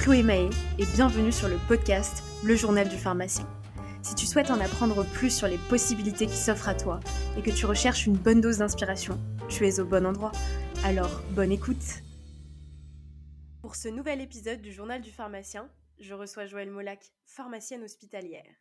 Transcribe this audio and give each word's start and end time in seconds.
Chloé 0.00 0.22
Mahé 0.22 0.48
et 0.78 0.86
bienvenue 0.94 1.30
sur 1.30 1.46
le 1.46 1.58
podcast 1.68 2.22
Le 2.42 2.56
Journal 2.56 2.88
du 2.88 2.96
pharmacien. 2.96 3.46
Si 4.02 4.14
tu 4.14 4.24
souhaites 4.24 4.50
en 4.50 4.58
apprendre 4.58 5.04
plus 5.04 5.28
sur 5.28 5.46
les 5.46 5.58
possibilités 5.68 6.26
qui 6.26 6.38
s'offrent 6.38 6.70
à 6.70 6.74
toi 6.74 7.00
et 7.36 7.42
que 7.42 7.50
tu 7.50 7.66
recherches 7.66 8.06
une 8.06 8.16
bonne 8.16 8.40
dose 8.40 8.56
d'inspiration, 8.58 9.20
tu 9.50 9.68
es 9.68 9.78
au 9.78 9.84
bon 9.84 10.06
endroit. 10.06 10.32
Alors, 10.84 11.20
bonne 11.32 11.52
écoute 11.52 12.00
Pour 13.60 13.76
ce 13.76 13.88
nouvel 13.88 14.22
épisode 14.22 14.62
du 14.62 14.72
Journal 14.72 15.02
du 15.02 15.10
pharmacien, 15.10 15.70
je 15.98 16.14
reçois 16.14 16.46
Joëlle 16.46 16.70
Molac, 16.70 17.12
pharmacienne 17.26 17.84
hospitalière. 17.84 18.54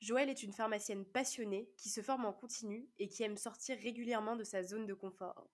Joëlle 0.00 0.30
est 0.30 0.42
une 0.42 0.52
pharmacienne 0.52 1.04
passionnée 1.04 1.70
qui 1.76 1.90
se 1.90 2.00
forme 2.00 2.24
en 2.24 2.32
continu 2.32 2.88
et 2.98 3.06
qui 3.06 3.22
aime 3.22 3.36
sortir 3.36 3.78
régulièrement 3.80 4.34
de 4.34 4.42
sa 4.42 4.64
zone 4.64 4.86
de 4.86 4.94
confort. 4.94 5.48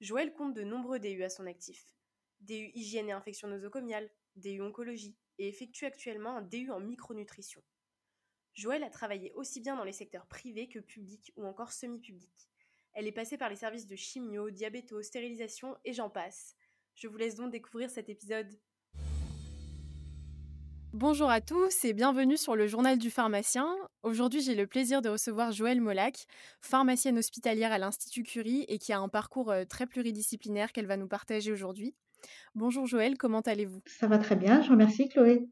Joëlle 0.00 0.34
compte 0.34 0.54
de 0.54 0.64
nombreux 0.64 0.98
DU 0.98 1.22
à 1.22 1.30
son 1.30 1.46
actif. 1.46 1.94
DU 2.40 2.72
hygiène 2.74 3.08
et 3.08 3.12
infection 3.12 3.46
nosocomiale, 3.46 4.10
DU 4.36 4.62
oncologie 4.62 5.16
et 5.38 5.48
effectue 5.48 5.84
actuellement 5.84 6.36
un 6.36 6.42
DU 6.42 6.70
en 6.70 6.80
micronutrition. 6.80 7.62
Joëlle 8.54 8.84
a 8.84 8.90
travaillé 8.90 9.32
aussi 9.34 9.60
bien 9.60 9.76
dans 9.76 9.84
les 9.84 9.92
secteurs 9.92 10.26
privés 10.26 10.68
que 10.68 10.78
publics 10.78 11.32
ou 11.36 11.46
encore 11.46 11.72
semi-publics. 11.72 12.48
Elle 12.92 13.06
est 13.06 13.12
passée 13.12 13.38
par 13.38 13.48
les 13.48 13.56
services 13.56 13.86
de 13.86 13.96
chimio, 13.96 14.50
diabéto, 14.50 15.02
stérilisation 15.02 15.76
et 15.84 15.92
j'en 15.92 16.10
passe. 16.10 16.54
Je 16.94 17.08
vous 17.08 17.16
laisse 17.16 17.36
donc 17.36 17.50
découvrir 17.50 17.88
cet 17.88 18.10
épisode. 18.10 18.54
Bonjour 20.92 21.30
à 21.30 21.40
tous 21.40 21.86
et 21.86 21.94
bienvenue 21.94 22.36
sur 22.36 22.54
le 22.54 22.66
journal 22.66 22.98
du 22.98 23.10
pharmacien. 23.10 23.74
Aujourd'hui, 24.02 24.42
j'ai 24.42 24.54
le 24.54 24.66
plaisir 24.66 25.00
de 25.00 25.08
recevoir 25.08 25.50
Joëlle 25.50 25.80
Molac, 25.80 26.26
pharmacienne 26.60 27.16
hospitalière 27.16 27.72
à 27.72 27.78
l'Institut 27.78 28.24
Curie 28.24 28.66
et 28.68 28.78
qui 28.78 28.92
a 28.92 28.98
un 28.98 29.08
parcours 29.08 29.50
euh, 29.50 29.64
très 29.64 29.86
pluridisciplinaire 29.86 30.70
qu'elle 30.70 30.84
va 30.84 30.98
nous 30.98 31.08
partager 31.08 31.50
aujourd'hui. 31.50 31.94
Bonjour 32.54 32.86
Joëlle, 32.86 33.16
comment 33.16 33.40
allez-vous? 33.40 33.80
Ça 33.86 34.06
va 34.06 34.18
très 34.18 34.36
bien, 34.36 34.60
je 34.62 34.66
vous 34.66 34.74
remercie 34.74 35.08
Chloé. 35.08 35.48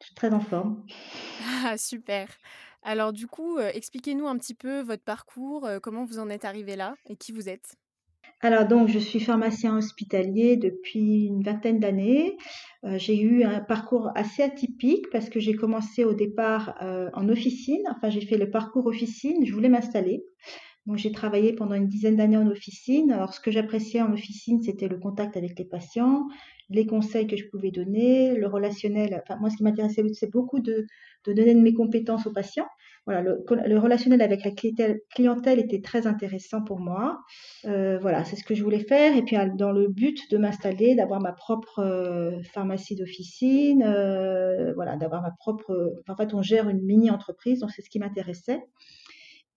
Je 0.00 0.06
suis 0.06 0.14
très 0.14 0.32
en 0.32 0.40
forme. 0.40 0.84
Ah, 1.64 1.76
super. 1.78 2.28
Alors 2.82 3.12
du 3.12 3.26
coup, 3.26 3.56
euh, 3.56 3.70
expliquez-nous 3.72 4.26
un 4.26 4.36
petit 4.36 4.54
peu 4.54 4.80
votre 4.80 5.02
parcours, 5.02 5.64
euh, 5.64 5.78
comment 5.80 6.04
vous 6.04 6.18
en 6.18 6.28
êtes 6.28 6.44
arrivé 6.44 6.76
là 6.76 6.94
et 7.08 7.16
qui 7.16 7.32
vous 7.32 7.48
êtes? 7.48 7.76
Alors 8.40 8.66
donc, 8.66 8.88
je 8.88 8.98
suis 8.98 9.20
pharmacien 9.20 9.78
hospitalier 9.78 10.58
depuis 10.58 11.24
une 11.24 11.42
vingtaine 11.42 11.80
d'années. 11.80 12.36
Euh, 12.84 12.98
j'ai 12.98 13.18
eu 13.18 13.42
un 13.44 13.60
parcours 13.60 14.10
assez 14.14 14.42
atypique 14.42 15.08
parce 15.10 15.30
que 15.30 15.40
j'ai 15.40 15.54
commencé 15.54 16.04
au 16.04 16.12
départ 16.12 16.74
en 17.14 17.28
officine. 17.30 17.82
Enfin, 17.96 18.10
j'ai 18.10 18.20
fait 18.20 18.36
le 18.36 18.50
parcours 18.50 18.86
officine. 18.86 19.46
Je 19.46 19.52
voulais 19.52 19.70
m'installer. 19.70 20.22
Donc, 20.86 20.96
j'ai 20.96 21.12
travaillé 21.12 21.52
pendant 21.52 21.74
une 21.74 21.88
dizaine 21.88 22.16
d'années 22.16 22.36
en 22.36 22.46
officine. 22.46 23.10
Alors, 23.12 23.32
ce 23.32 23.40
que 23.40 23.50
j'appréciais 23.50 24.02
en 24.02 24.12
officine, 24.12 24.62
c'était 24.62 24.88
le 24.88 24.98
contact 24.98 25.36
avec 25.36 25.58
les 25.58 25.64
patients, 25.64 26.26
les 26.70 26.86
conseils 26.86 27.26
que 27.26 27.36
je 27.36 27.44
pouvais 27.48 27.70
donner, 27.70 28.36
le 28.36 28.46
relationnel. 28.46 29.20
Enfin, 29.22 29.38
moi, 29.40 29.50
ce 29.50 29.56
qui 29.56 29.62
m'intéressait, 29.62 30.02
c'est 30.12 30.30
beaucoup 30.30 30.60
de, 30.60 30.86
donner 31.26 31.54
de 31.54 31.60
mes 31.60 31.74
compétences 31.74 32.26
aux 32.26 32.32
patients 32.32 32.68
voilà, 33.06 33.20
le, 33.20 33.78
relationnel 33.78 34.22
avec 34.22 34.44
la 34.44 34.50
clientèle, 34.50 35.58
était 35.58 35.82
très 35.82 36.06
intéressant 36.06 36.62
pour 36.62 36.80
moi. 36.80 37.20
Euh, 37.66 37.98
voilà, 37.98 38.24
c'est 38.24 38.36
ce 38.36 38.44
que 38.44 38.54
je 38.54 38.62
voulais 38.62 38.80
faire. 38.80 39.14
Et 39.16 39.22
puis, 39.22 39.36
dans 39.56 39.72
le 39.72 39.88
but 39.88 40.30
de 40.30 40.38
m'installer, 40.38 40.94
d'avoir 40.94 41.20
ma 41.20 41.32
propre 41.32 41.80
euh, 41.80 42.42
pharmacie 42.54 42.96
d'officine, 42.96 43.82
euh, 43.82 44.72
voilà, 44.74 44.96
d'avoir 44.96 45.20
ma 45.20 45.32
propre. 45.32 45.94
En 46.08 46.16
fait, 46.16 46.32
on 46.32 46.40
gère 46.40 46.68
une 46.68 46.82
mini-entreprise, 46.82 47.60
donc 47.60 47.70
c'est 47.72 47.82
ce 47.82 47.90
qui 47.90 47.98
m'intéressait. 47.98 48.62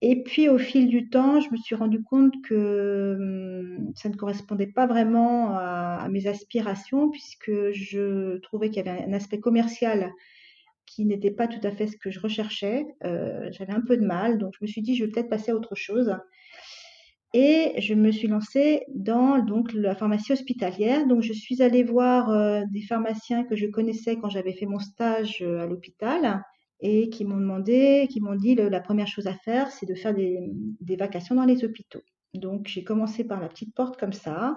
Et 0.00 0.22
puis, 0.22 0.48
au 0.48 0.58
fil 0.58 0.88
du 0.88 1.08
temps, 1.10 1.40
je 1.40 1.50
me 1.50 1.56
suis 1.56 1.74
rendu 1.74 2.02
compte 2.02 2.34
que 2.44 3.16
hum, 3.18 3.92
ça 3.96 4.08
ne 4.08 4.14
correspondait 4.14 4.68
pas 4.68 4.86
vraiment 4.86 5.56
à, 5.56 6.06
mes 6.10 6.26
aspirations, 6.28 7.10
puisque 7.10 7.50
je 7.72 8.38
trouvais 8.38 8.70
qu'il 8.70 8.84
y 8.84 8.88
avait 8.88 9.04
un 9.04 9.12
aspect 9.12 9.40
commercial 9.40 10.12
qui 10.86 11.04
n'était 11.04 11.32
pas 11.32 11.48
tout 11.48 11.60
à 11.66 11.72
fait 11.72 11.88
ce 11.88 11.96
que 11.96 12.10
je 12.10 12.20
recherchais. 12.20 12.86
Euh, 13.04 13.48
j'avais 13.52 13.72
un 13.72 13.80
peu 13.80 13.96
de 13.96 14.06
mal, 14.06 14.38
donc 14.38 14.54
je 14.58 14.64
me 14.64 14.68
suis 14.68 14.82
dit, 14.82 14.96
je 14.96 15.04
vais 15.04 15.10
peut-être 15.10 15.28
passer 15.28 15.50
à 15.50 15.56
autre 15.56 15.74
chose. 15.74 16.16
Et 17.34 17.74
je 17.80 17.92
me 17.94 18.10
suis 18.10 18.28
lancée 18.28 18.84
dans 18.94 19.38
donc, 19.40 19.72
la 19.74 19.94
pharmacie 19.94 20.32
hospitalière. 20.32 21.06
Donc, 21.06 21.22
je 21.22 21.32
suis 21.32 21.60
allée 21.60 21.82
voir 21.82 22.30
euh, 22.30 22.62
des 22.72 22.80
pharmaciens 22.82 23.44
que 23.44 23.54
je 23.54 23.66
connaissais 23.66 24.16
quand 24.16 24.30
j'avais 24.30 24.54
fait 24.54 24.64
mon 24.64 24.78
stage 24.78 25.42
euh, 25.42 25.60
à 25.60 25.66
l'hôpital 25.66 26.42
et 26.80 27.08
qui 27.10 27.24
m'ont 27.24 27.38
demandé, 27.38 28.06
qui 28.10 28.20
m'ont 28.20 28.34
dit 28.34 28.54
la 28.54 28.80
première 28.80 29.06
chose 29.06 29.26
à 29.26 29.34
faire, 29.34 29.70
c'est 29.70 29.86
de 29.86 29.94
faire 29.94 30.14
des, 30.14 30.96
vacations 30.96 31.34
dans 31.34 31.44
les 31.44 31.64
hôpitaux. 31.64 32.02
Donc, 32.34 32.68
j'ai 32.68 32.84
commencé 32.84 33.24
par 33.24 33.40
la 33.40 33.48
petite 33.48 33.74
porte 33.74 33.98
comme 33.98 34.12
ça. 34.12 34.56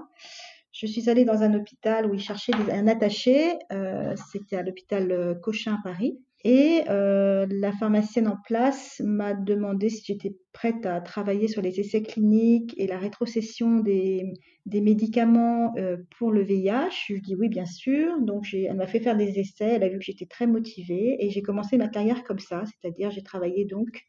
Je 0.71 0.85
suis 0.85 1.09
allée 1.09 1.25
dans 1.25 1.41
un 1.41 1.53
hôpital 1.53 2.05
où 2.05 2.13
ils 2.13 2.21
cherchaient 2.21 2.53
un 2.71 2.87
attaché. 2.87 3.57
Euh, 3.71 4.15
c'était 4.31 4.55
à 4.55 4.61
l'hôpital 4.61 5.11
euh, 5.11 5.35
Cochin 5.35 5.75
à 5.75 5.79
Paris. 5.83 6.19
Et 6.43 6.83
euh, 6.89 7.45
la 7.49 7.71
pharmacienne 7.71 8.27
en 8.27 8.37
place 8.45 8.99
m'a 9.05 9.33
demandé 9.33 9.89
si 9.89 10.03
j'étais 10.05 10.35
prête 10.53 10.85
à 10.85 10.99
travailler 10.99 11.47
sur 11.47 11.61
les 11.61 11.79
essais 11.79 12.01
cliniques 12.01 12.73
et 12.77 12.87
la 12.87 12.97
rétrocession 12.97 13.79
des, 13.79 14.33
médicaments 14.65 15.73
pour 16.17 16.31
le 16.31 16.41
VIH. 16.41 17.05
Je 17.09 17.15
dis 17.15 17.35
oui, 17.35 17.47
bien 17.47 17.65
sûr. 17.65 18.19
Donc, 18.21 18.47
elle 18.53 18.75
m'a 18.75 18.87
fait 18.87 18.99
faire 18.99 19.17
des 19.17 19.39
essais. 19.39 19.75
Elle 19.75 19.83
a 19.83 19.89
vu 19.89 19.99
que 19.99 20.05
j'étais 20.05 20.25
très 20.25 20.47
motivée 20.47 21.17
et 21.19 21.29
j'ai 21.29 21.41
commencé 21.41 21.77
ma 21.77 21.87
carrière 21.87 22.23
comme 22.23 22.39
ça. 22.39 22.63
C'est-à-dire, 22.65 23.11
j'ai 23.11 23.23
travaillé 23.23 23.65
donc 23.65 24.01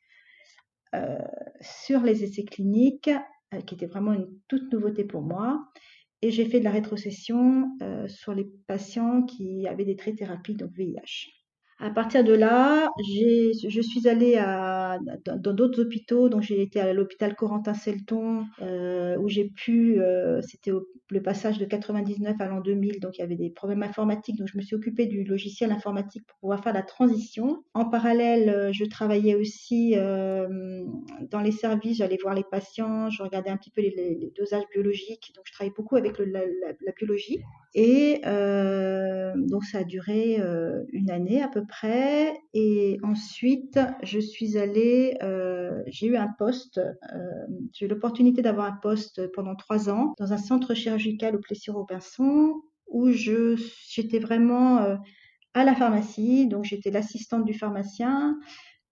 sur 1.60 2.00
les 2.00 2.24
essais 2.24 2.44
cliniques, 2.44 3.10
qui 3.66 3.74
était 3.74 3.86
vraiment 3.86 4.12
une 4.12 4.28
toute 4.48 4.72
nouveauté 4.72 5.04
pour 5.04 5.22
moi. 5.22 5.60
Et 6.22 6.30
j'ai 6.30 6.44
fait 6.46 6.60
de 6.60 6.64
la 6.64 6.70
rétrocession 6.70 7.76
euh, 7.82 8.06
sur 8.06 8.32
les 8.32 8.46
patients 8.66 9.24
qui 9.24 9.66
avaient 9.66 9.84
des 9.84 9.96
traits 9.96 10.16
thérapies, 10.16 10.54
donc 10.54 10.70
VIH. 10.72 11.41
À 11.82 11.90
partir 11.90 12.22
de 12.22 12.32
là, 12.32 12.88
je 13.00 13.80
suis 13.80 14.08
allée 14.08 14.36
à, 14.36 15.00
dans 15.26 15.52
d'autres 15.52 15.82
hôpitaux. 15.82 16.28
Donc, 16.28 16.42
j'ai 16.42 16.62
été 16.62 16.78
à 16.78 16.92
l'hôpital 16.92 17.34
Corentin-Selton, 17.34 18.44
euh, 18.60 19.16
où 19.18 19.28
j'ai 19.28 19.46
pu, 19.48 20.00
euh, 20.00 20.40
c'était 20.42 20.70
le 21.10 21.22
passage 21.22 21.58
de 21.58 21.64
99 21.64 22.36
à 22.38 22.46
l'an 22.46 22.60
2000, 22.60 23.00
donc 23.00 23.18
il 23.18 23.22
y 23.22 23.24
avait 23.24 23.34
des 23.34 23.50
problèmes 23.50 23.82
informatiques. 23.82 24.38
Donc, 24.38 24.46
je 24.46 24.56
me 24.56 24.62
suis 24.62 24.76
occupée 24.76 25.06
du 25.06 25.24
logiciel 25.24 25.72
informatique 25.72 26.24
pour 26.28 26.38
pouvoir 26.38 26.62
faire 26.62 26.72
la 26.72 26.82
transition. 26.82 27.64
En 27.74 27.86
parallèle, 27.86 28.48
euh, 28.48 28.72
je 28.72 28.84
travaillais 28.84 29.34
aussi 29.34 29.96
dans 29.96 31.40
les 31.40 31.50
services, 31.50 31.96
j'allais 31.96 32.18
voir 32.22 32.34
les 32.34 32.44
patients, 32.48 33.10
je 33.10 33.24
regardais 33.24 33.50
un 33.50 33.56
petit 33.56 33.70
peu 33.70 33.80
les, 33.80 34.32
dosages 34.36 34.68
biologiques. 34.72 35.32
Donc, 35.34 35.46
je 35.46 35.52
travaillais 35.52 35.74
beaucoup 35.76 35.96
avec 35.96 36.16
la, 36.18 36.42
biologie. 36.96 37.40
Et 37.74 38.20
donc, 39.62 39.68
ça 39.68 39.78
a 39.78 39.84
duré 39.84 40.40
une 40.92 41.10
année 41.10 41.40
à 41.40 41.48
peu 41.48 41.64
près. 41.64 42.36
Et 42.52 42.98
ensuite, 43.02 43.78
je 44.02 44.18
suis 44.18 44.58
allée, 44.58 45.16
euh, 45.22 45.82
j'ai 45.86 46.06
eu 46.06 46.16
un 46.16 46.28
poste, 46.36 46.78
euh, 46.78 47.46
j'ai 47.72 47.86
eu 47.86 47.88
l'opportunité 47.88 48.42
d'avoir 48.42 48.66
un 48.66 48.78
poste 48.82 49.30
pendant 49.32 49.54
trois 49.54 49.88
ans 49.88 50.14
dans 50.18 50.32
un 50.32 50.36
centre 50.36 50.74
chirurgical 50.74 51.36
au 51.36 51.38
Plessis-Robinson 51.38 52.54
où 52.88 53.10
je, 53.10 53.56
j'étais 53.88 54.18
vraiment 54.18 54.78
euh, 54.78 54.96
à 55.54 55.64
la 55.64 55.74
pharmacie, 55.74 56.48
donc 56.48 56.64
j'étais 56.64 56.90
l'assistante 56.90 57.44
du 57.44 57.54
pharmacien 57.54 58.38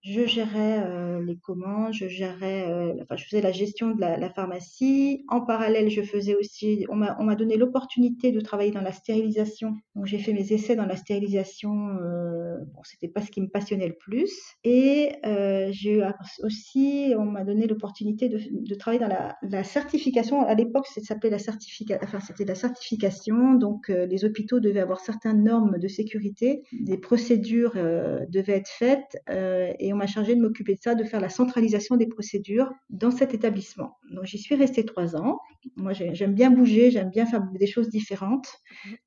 je 0.03 0.25
gérais 0.25 0.83
euh, 0.83 1.23
les 1.23 1.37
commandes, 1.37 1.93
je 1.93 2.07
gérais, 2.07 2.65
euh, 2.67 2.93
enfin, 3.03 3.15
je 3.15 3.25
faisais 3.25 3.41
la 3.41 3.51
gestion 3.51 3.91
de 3.91 4.01
la, 4.01 4.17
la, 4.17 4.29
pharmacie. 4.31 5.23
En 5.27 5.41
parallèle, 5.41 5.89
je 5.89 6.01
faisais 6.01 6.35
aussi, 6.35 6.85
on 6.89 6.95
m'a, 6.95 7.15
on 7.19 7.23
m'a 7.23 7.35
donné 7.35 7.55
l'opportunité 7.55 8.31
de 8.31 8.41
travailler 8.41 8.71
dans 8.71 8.81
la 8.81 8.93
stérilisation. 8.93 9.75
Donc, 9.95 10.07
j'ai 10.07 10.17
fait 10.17 10.33
mes 10.33 10.53
essais 10.53 10.75
dans 10.75 10.87
la 10.87 10.95
stérilisation. 10.95 11.97
Euh, 12.01 12.57
bon, 12.73 12.81
c'était 12.83 13.07
pas 13.07 13.21
ce 13.21 13.29
qui 13.29 13.41
me 13.41 13.47
passionnait 13.47 13.87
le 13.87 13.93
plus. 13.93 14.31
Et 14.63 15.11
euh, 15.25 15.69
j'ai 15.71 16.01
aussi, 16.41 17.13
on 17.17 17.25
m'a 17.25 17.43
donné 17.43 17.67
l'opportunité 17.67 18.27
de, 18.27 18.39
de, 18.51 18.75
travailler 18.75 19.01
dans 19.01 19.07
la, 19.07 19.37
la 19.43 19.63
certification. 19.63 20.41
À 20.47 20.55
l'époque, 20.55 20.87
ça 20.87 21.01
s'appelait 21.01 21.29
la 21.29 21.39
certification, 21.39 21.99
enfin, 22.03 22.19
c'était 22.19 22.45
la 22.45 22.55
certification. 22.55 23.53
Donc, 23.53 23.91
euh, 23.91 24.07
les 24.07 24.25
hôpitaux 24.25 24.59
devaient 24.59 24.79
avoir 24.79 24.99
certaines 24.99 25.43
normes 25.43 25.77
de 25.77 25.87
sécurité, 25.87 26.63
des 26.71 26.97
procédures 26.97 27.73
devaient 27.73 28.57
être 28.57 28.69
faites 28.69 29.17
et 29.27 29.90
on 29.93 29.97
m'a 29.97 30.07
chargé 30.07 30.35
de 30.35 30.41
m'occuper 30.41 30.75
de 30.75 30.79
ça, 30.81 30.95
de 30.95 31.03
faire 31.03 31.19
la 31.19 31.29
centralisation 31.29 31.95
des 31.95 32.07
procédures 32.07 32.71
dans 32.89 33.11
cet 33.11 33.33
établissement. 33.33 33.97
Donc 34.11 34.25
j'y 34.25 34.37
suis 34.37 34.55
restée 34.55 34.85
trois 34.85 35.15
ans. 35.15 35.39
Moi 35.75 35.93
j'aime 35.93 36.33
bien 36.33 36.51
bouger, 36.51 36.91
j'aime 36.91 37.09
bien 37.09 37.25
faire 37.25 37.41
des 37.59 37.67
choses 37.67 37.89
différentes. 37.89 38.47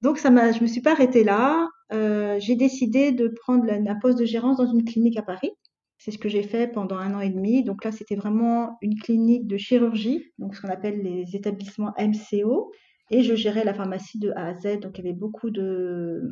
Donc 0.02 0.18
ça 0.18 0.30
m'a, 0.30 0.52
je 0.52 0.60
me 0.60 0.66
suis 0.66 0.80
pas 0.80 0.92
arrêtée 0.92 1.24
là. 1.24 1.68
Euh, 1.92 2.36
j'ai 2.40 2.56
décidé 2.56 3.12
de 3.12 3.28
prendre 3.28 3.70
un 3.70 3.98
poste 4.00 4.18
de 4.18 4.24
gérance 4.24 4.56
dans 4.56 4.66
une 4.66 4.84
clinique 4.84 5.16
à 5.18 5.22
Paris. 5.22 5.50
C'est 5.98 6.10
ce 6.10 6.18
que 6.18 6.28
j'ai 6.28 6.42
fait 6.42 6.66
pendant 6.70 6.96
un 6.96 7.14
an 7.14 7.20
et 7.20 7.30
demi. 7.30 7.64
Donc 7.64 7.84
là, 7.84 7.92
c'était 7.92 8.16
vraiment 8.16 8.76
une 8.82 8.96
clinique 8.96 9.46
de 9.46 9.56
chirurgie, 9.56 10.32
donc 10.38 10.54
ce 10.54 10.60
qu'on 10.60 10.68
appelle 10.68 11.02
les 11.02 11.34
établissements 11.34 11.94
MCO. 11.98 12.72
Et 13.10 13.22
je 13.22 13.34
gérais 13.34 13.64
la 13.64 13.74
pharmacie 13.74 14.18
de 14.18 14.30
A 14.34 14.46
à 14.48 14.58
Z, 14.58 14.80
donc 14.80 14.98
il 14.98 15.04
y 15.04 15.08
avait 15.08 15.16
beaucoup 15.16 15.50
de, 15.50 16.22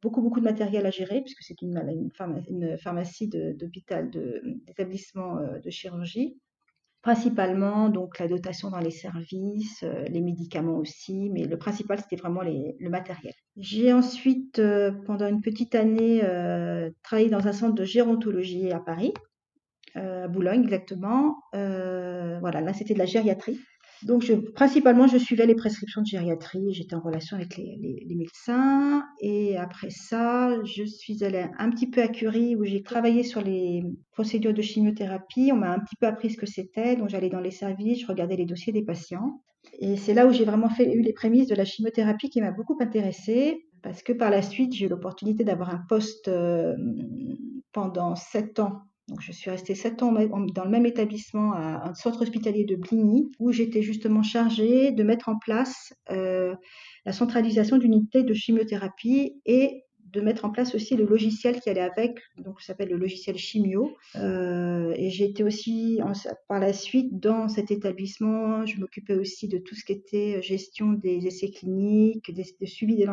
beaucoup, 0.00 0.22
beaucoup 0.22 0.38
de 0.38 0.44
matériel 0.44 0.86
à 0.86 0.90
gérer, 0.90 1.20
puisque 1.22 1.42
c'est 1.42 1.60
une, 1.62 2.10
pharmacie, 2.78 3.28
d'hôpital, 3.28 4.10
d'établissement 4.10 5.38
euh, 5.38 5.58
de 5.58 5.70
chirurgie. 5.70 6.36
principalement 7.02 7.88
donc 7.88 8.18
la 8.18 8.28
dotation 8.28 8.70
dans 8.70 8.78
les 8.78 8.92
services, 8.92 9.82
euh, 9.82 10.04
les 10.08 10.20
médicaments 10.20 10.76
aussi, 10.78 11.28
mais 11.30 11.44
le 11.44 11.58
principal 11.58 11.98
c'était 11.98 12.16
vraiment 12.16 12.42
le 12.42 12.88
matériel. 12.88 13.34
J'ai 13.56 13.92
ensuite, 13.92 14.60
euh, 14.60 14.92
pendant 15.06 15.26
une 15.26 15.40
petite 15.40 15.74
année, 15.74 16.20
travaillé 17.02 17.30
dans 17.30 17.48
un 17.48 17.52
centre 17.52 17.74
de 17.74 17.84
gérontologie 17.84 18.70
à 18.70 18.78
Paris, 18.78 19.12
à 19.96 20.28
Boulogne 20.28 20.62
exactement. 20.62 21.36
voilà, 21.52 22.60
là 22.60 22.72
c'était 22.72 22.94
de 22.94 23.00
la 23.00 23.06
gériatrie. 23.06 23.58
Donc, 24.02 24.30
principalement, 24.54 25.06
je 25.06 25.16
suivais 25.16 25.46
les 25.46 25.54
prescriptions 25.54 26.02
de 26.02 26.06
gériatrie. 26.06 26.72
J'étais 26.72 26.94
en 26.94 27.00
relation 27.00 27.36
avec 27.36 27.56
les, 27.56 28.04
médecins. 28.16 29.04
Et 29.20 29.56
après 29.56 29.90
ça, 29.90 30.62
je 30.64 30.84
suis 30.84 31.24
allée 31.24 31.46
un 31.58 31.70
petit 31.70 31.88
peu 31.88 32.02
à 32.02 32.08
Curie 32.08 32.56
où 32.56 32.64
j'ai 32.64 32.82
travaillé 32.82 33.22
sur 33.22 33.40
les 33.40 33.82
procédures 34.12 34.54
de 34.54 34.62
chimiothérapie. 34.62 35.50
On 35.52 35.56
m'a 35.56 35.72
un 35.72 35.78
petit 35.78 35.96
peu 35.96 36.06
appris 36.06 36.30
ce 36.30 36.36
que 36.36 36.46
c'était. 36.46 36.96
Donc, 36.96 37.08
j'allais 37.08 37.30
dans 37.30 37.40
les 37.40 37.50
services, 37.50 38.00
je 38.02 38.06
regardais 38.06 38.36
les 38.36 38.46
dossiers 38.46 38.72
des 38.72 38.84
patients. 38.84 39.42
Et 39.80 39.96
c'est 39.96 40.14
là 40.14 40.26
où 40.26 40.32
j'ai 40.32 40.44
vraiment 40.44 40.68
eu 40.78 41.00
les 41.00 41.12
prémices 41.12 41.48
de 41.48 41.54
la 41.54 41.64
chimiothérapie 41.64 42.30
qui 42.30 42.40
m'a 42.40 42.52
beaucoup 42.52 42.76
intéressée. 42.80 43.66
Parce 43.82 44.02
que 44.02 44.12
par 44.12 44.30
la 44.30 44.42
suite, 44.42 44.72
j'ai 44.72 44.86
eu 44.86 44.88
l'opportunité 44.88 45.44
d'avoir 45.44 45.70
un 45.70 45.80
poste 45.88 46.28
euh, 46.28 46.74
pendant 47.72 48.14
sept 48.16 48.58
ans 48.58 48.82
donc, 49.08 49.20
je 49.20 49.30
suis 49.30 49.50
restée 49.50 49.76
sept 49.76 50.02
ans 50.02 50.12
dans 50.12 50.64
le 50.64 50.70
même 50.70 50.84
établissement, 50.84 51.52
à 51.52 51.90
un 51.90 51.94
centre 51.94 52.22
hospitalier 52.22 52.64
de 52.64 52.74
Bligny, 52.74 53.30
où 53.38 53.52
j'étais 53.52 53.80
justement 53.80 54.24
chargée 54.24 54.90
de 54.90 55.02
mettre 55.04 55.28
en 55.28 55.38
place 55.38 55.92
euh, 56.10 56.56
la 57.04 57.12
centralisation 57.12 57.78
d'une 57.78 57.92
unité 57.92 58.24
de 58.24 58.34
chimiothérapie 58.34 59.40
et 59.46 59.84
de 60.16 60.22
mettre 60.22 60.44
en 60.44 60.50
place 60.50 60.74
aussi 60.74 60.96
le 60.96 61.04
logiciel 61.04 61.60
qui 61.60 61.68
allait 61.68 61.80
avec, 61.80 62.20
donc 62.38 62.60
s'appelle 62.62 62.88
le 62.88 62.96
logiciel 62.96 63.36
Chimio. 63.36 63.96
Euh, 64.16 64.94
et 64.96 65.10
été 65.26 65.44
aussi 65.44 66.00
par 66.48 66.58
la 66.60 66.72
suite 66.72 67.20
dans 67.20 67.48
cet 67.48 67.70
établissement, 67.70 68.64
je 68.64 68.80
m'occupais 68.80 69.14
aussi 69.14 69.48
de 69.48 69.58
tout 69.58 69.74
ce 69.74 69.84
qui 69.84 69.92
était 69.92 70.40
gestion 70.42 70.92
des 70.92 71.26
essais 71.26 71.50
cliniques, 71.50 72.32
des, 72.32 72.44
suivi 72.66 72.96
des 72.96 73.06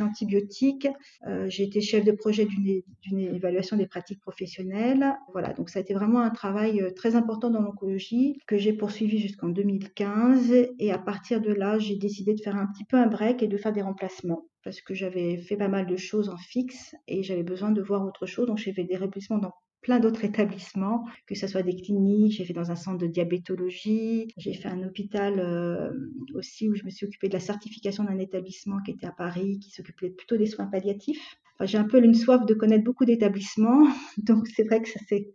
antibiotiques. 0.00 0.88
Euh, 1.26 1.48
j'ai 1.48 1.64
été 1.64 1.80
chef 1.80 2.04
de 2.04 2.12
projet 2.12 2.46
d'une 2.46 3.18
évaluation 3.18 3.76
des 3.76 3.86
pratiques 3.86 4.20
professionnelles. 4.20 5.14
Voilà, 5.32 5.52
donc 5.52 5.70
ça 5.70 5.78
a 5.78 5.82
été 5.82 5.94
vraiment 5.94 6.20
un 6.20 6.30
travail 6.30 6.82
euh, 6.82 6.90
très 6.90 7.16
important 7.16 7.50
dans 7.50 7.62
l'oncologie 7.62 8.38
que 8.46 8.58
j'ai 8.58 8.72
poursuivi 8.72 9.18
jusqu'en 9.18 9.48
2015. 9.48 10.52
Et 10.78 10.92
à 10.92 10.98
partir 10.98 11.40
de 11.40 11.52
là, 11.52 11.78
j'ai 11.78 11.96
décidé 11.96 12.34
de 12.34 12.40
faire 12.40 12.56
un 12.56 12.66
petit 12.66 12.84
peu 12.84 12.96
un 12.96 13.06
break 13.06 13.42
et 13.42 13.48
de 13.48 13.56
faire 13.56 13.72
des 13.72 13.82
remplacements 13.82 14.44
parce 14.64 14.80
que 14.80 14.94
j'avais 14.94 15.36
fait 15.38 15.56
pas 15.56 15.68
mal 15.68 15.86
de 15.86 15.96
choses 15.96 16.28
en 16.28 16.36
fixe 16.36 16.94
et 17.08 17.22
j'avais 17.22 17.42
besoin 17.42 17.70
de 17.70 17.82
voir 17.82 18.04
autre 18.04 18.26
chose. 18.26 18.46
Donc 18.46 18.58
j'ai 18.58 18.72
fait 18.72 18.84
des 18.84 18.96
remplacements 18.96 19.38
dans 19.38 19.52
plein 19.82 20.00
d'autres 20.00 20.24
établissements, 20.24 21.04
que 21.26 21.34
ce 21.34 21.46
soit 21.46 21.62
des 21.62 21.76
cliniques, 21.76 22.32
j'ai 22.32 22.44
fait 22.44 22.52
dans 22.52 22.70
un 22.70 22.76
centre 22.76 22.98
de 22.98 23.06
diabétologie, 23.06 24.28
j'ai 24.38 24.54
fait 24.54 24.68
un 24.68 24.82
hôpital 24.84 25.38
euh, 25.38 25.90
aussi 26.34 26.68
où 26.68 26.74
je 26.74 26.84
me 26.84 26.90
suis 26.90 27.06
occupée 27.06 27.28
de 27.28 27.34
la 27.34 27.40
certification 27.40 28.04
d'un 28.04 28.18
établissement 28.18 28.78
qui 28.84 28.92
était 28.92 29.06
à 29.06 29.12
Paris, 29.12 29.58
qui 29.58 29.70
s'occupait 29.70 30.10
plutôt 30.10 30.36
des 30.36 30.46
soins 30.46 30.66
palliatifs. 30.66 31.36
Enfin, 31.56 31.66
j'ai 31.66 31.78
un 31.78 31.84
peu 31.84 32.02
une 32.02 32.14
soif 32.14 32.46
de 32.46 32.54
connaître 32.54 32.84
beaucoup 32.84 33.04
d'établissements, 33.04 33.86
donc 34.18 34.46
c'est 34.48 34.64
vrai 34.64 34.80
que 34.80 34.88
ça 34.88 35.00
c'est 35.08 35.28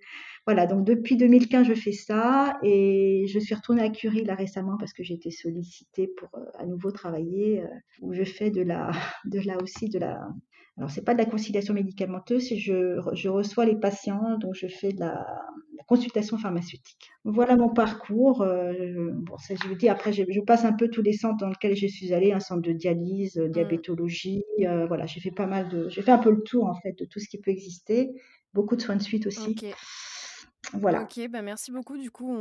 voilà, 0.47 0.65
donc 0.65 0.85
depuis 0.85 1.17
2015, 1.17 1.67
je 1.67 1.73
fais 1.73 1.91
ça 1.91 2.57
et 2.63 3.25
je 3.27 3.38
suis 3.38 3.53
retournée 3.53 3.81
à 3.81 3.89
Curie 3.89 4.23
là 4.23 4.33
récemment 4.33 4.77
parce 4.79 4.94
que 4.94 5.03
j'ai 5.03 5.15
été 5.15 5.29
sollicitée 5.29 6.07
pour 6.07 6.29
euh, 6.35 6.45
à 6.57 6.65
nouveau 6.65 6.89
travailler 6.91 7.63
euh, 7.63 7.67
où 7.99 8.13
je 8.13 8.23
fais 8.23 8.49
de 8.49 8.61
la, 8.61 8.91
de 9.25 9.41
là 9.41 9.57
aussi 9.61 9.89
de 9.89 9.99
la. 9.99 10.25
Alors 10.77 10.89
c'est 10.89 11.03
pas 11.03 11.15
de 11.15 11.19
la 11.19 11.25
conciliation 11.25 11.73
médicamenteuse, 11.73 12.47
je, 12.55 12.97
je 13.11 13.27
reçois 13.27 13.65
les 13.65 13.75
patients, 13.75 14.38
donc 14.38 14.53
je 14.53 14.67
fais 14.67 14.94
de 14.94 15.01
la, 15.01 15.25
consultation 15.85 16.38
pharmaceutique. 16.38 17.09
Voilà 17.25 17.55
mon 17.57 17.69
parcours. 17.69 18.41
Euh, 18.41 19.11
bon, 19.13 19.38
ça, 19.38 19.53
je 19.61 19.67
vous 19.67 19.75
dis 19.75 19.89
après, 19.89 20.11
je, 20.13 20.23
passe 20.45 20.65
un 20.65 20.73
peu 20.73 20.89
tous 20.89 21.01
les 21.01 21.13
centres 21.13 21.38
dans 21.38 21.47
lesquels 21.47 21.75
je 21.75 21.88
suis 21.88 22.13
allée, 22.13 22.31
un 22.31 22.41
centre 22.41 22.61
de 22.61 22.73
dialyse, 22.73 23.38
mmh. 23.38 23.49
diabétologie. 23.49 24.44
voilà, 24.88 25.05
j'ai 25.07 25.19
fait 25.19 25.31
pas 25.31 25.45
mal 25.45 25.67
de, 25.67 25.89
j'ai 25.89 26.01
fait 26.01 26.11
un 26.11 26.17
peu 26.19 26.31
le 26.31 26.41
tour 26.41 26.65
en 26.65 26.75
fait 26.75 26.94
de 26.97 27.05
tout 27.05 27.19
ce 27.19 27.27
qui 27.27 27.38
peut 27.38 27.51
exister. 27.51 28.11
Beaucoup 28.53 28.77
de 28.77 28.81
soins 28.81 28.95
de 28.95 29.03
suite 29.03 29.27
aussi. 29.27 29.55
Voilà. 30.73 31.03
Ok, 31.03 31.27
bah 31.29 31.41
merci 31.41 31.71
beaucoup. 31.71 31.97
Du 31.97 32.11
coup, 32.11 32.35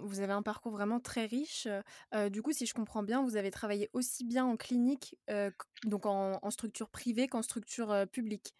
vous 0.00 0.20
avez 0.20 0.32
un 0.32 0.42
parcours 0.42 0.72
vraiment 0.72 1.00
très 1.00 1.26
riche. 1.26 1.68
Euh, 2.14 2.28
du 2.28 2.42
coup, 2.42 2.52
si 2.52 2.66
je 2.66 2.74
comprends 2.74 3.02
bien, 3.02 3.22
vous 3.22 3.36
avez 3.36 3.50
travaillé 3.50 3.88
aussi 3.92 4.24
bien 4.24 4.44
en 4.44 4.56
clinique, 4.56 5.16
euh, 5.30 5.50
donc 5.84 6.06
en, 6.06 6.38
structure 6.50 6.90
privée 6.90 7.28
qu'en 7.28 7.42
structure 7.42 7.90
euh, 7.90 8.06
publique. 8.06 8.54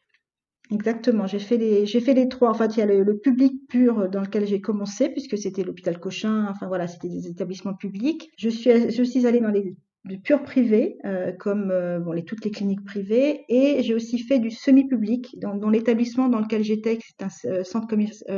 Exactement, 0.71 1.27
j'ai 1.27 1.41
fait 1.41 1.59
les 1.59 1.85
j'ai 1.85 2.01
fait 2.01 2.15
les 2.15 2.29
trois. 2.29 2.51
En 2.51 2.55
fait, 2.55 2.77
il 2.77 2.79
y 2.79 2.83
a 2.83 2.87
le, 2.87 3.19
public 3.19 3.67
pur 3.69 4.09
dans 4.09 4.21
lequel 4.21 4.47
j'ai 4.47 4.61
commencé 4.61 5.11
puisque 5.11 5.37
c'était 5.37 5.65
l'hôpital 5.65 6.01
Cochin. 6.01 6.47
Enfin 6.49 6.67
voilà, 6.67 6.87
c'était 6.87 7.09
des 7.09 7.27
établissements 7.27 7.75
publics. 7.75 8.31
Je 8.39 8.49
suis 8.49 8.91
je 8.91 9.03
suis 9.03 9.27
allée 9.27 9.41
dans 9.41 9.51
les 9.51 9.77
du 10.05 10.19
pur 10.19 10.43
privé, 10.43 10.99
euh, 11.05 11.33
comme 11.33 11.71
euh, 11.71 12.01
bon, 12.01 12.13
les, 12.13 12.25
toutes 12.25 12.45
les 12.45 12.51
cliniques 12.51 12.85
privées, 12.85 13.45
et 13.49 13.83
j'ai 13.83 13.95
aussi 13.95 14.19
fait 14.19 14.41
du 14.41 14.51
semi-public 14.51 15.39
dans, 15.39 15.55
dans 15.55 15.71
l'établissement 15.71 16.29
dans 16.29 16.41
lequel 16.41 16.65
j'étais, 16.65 16.99
c'est 17.01 17.23
un 17.23 17.51
euh, 17.51 17.65
centre 17.65 17.95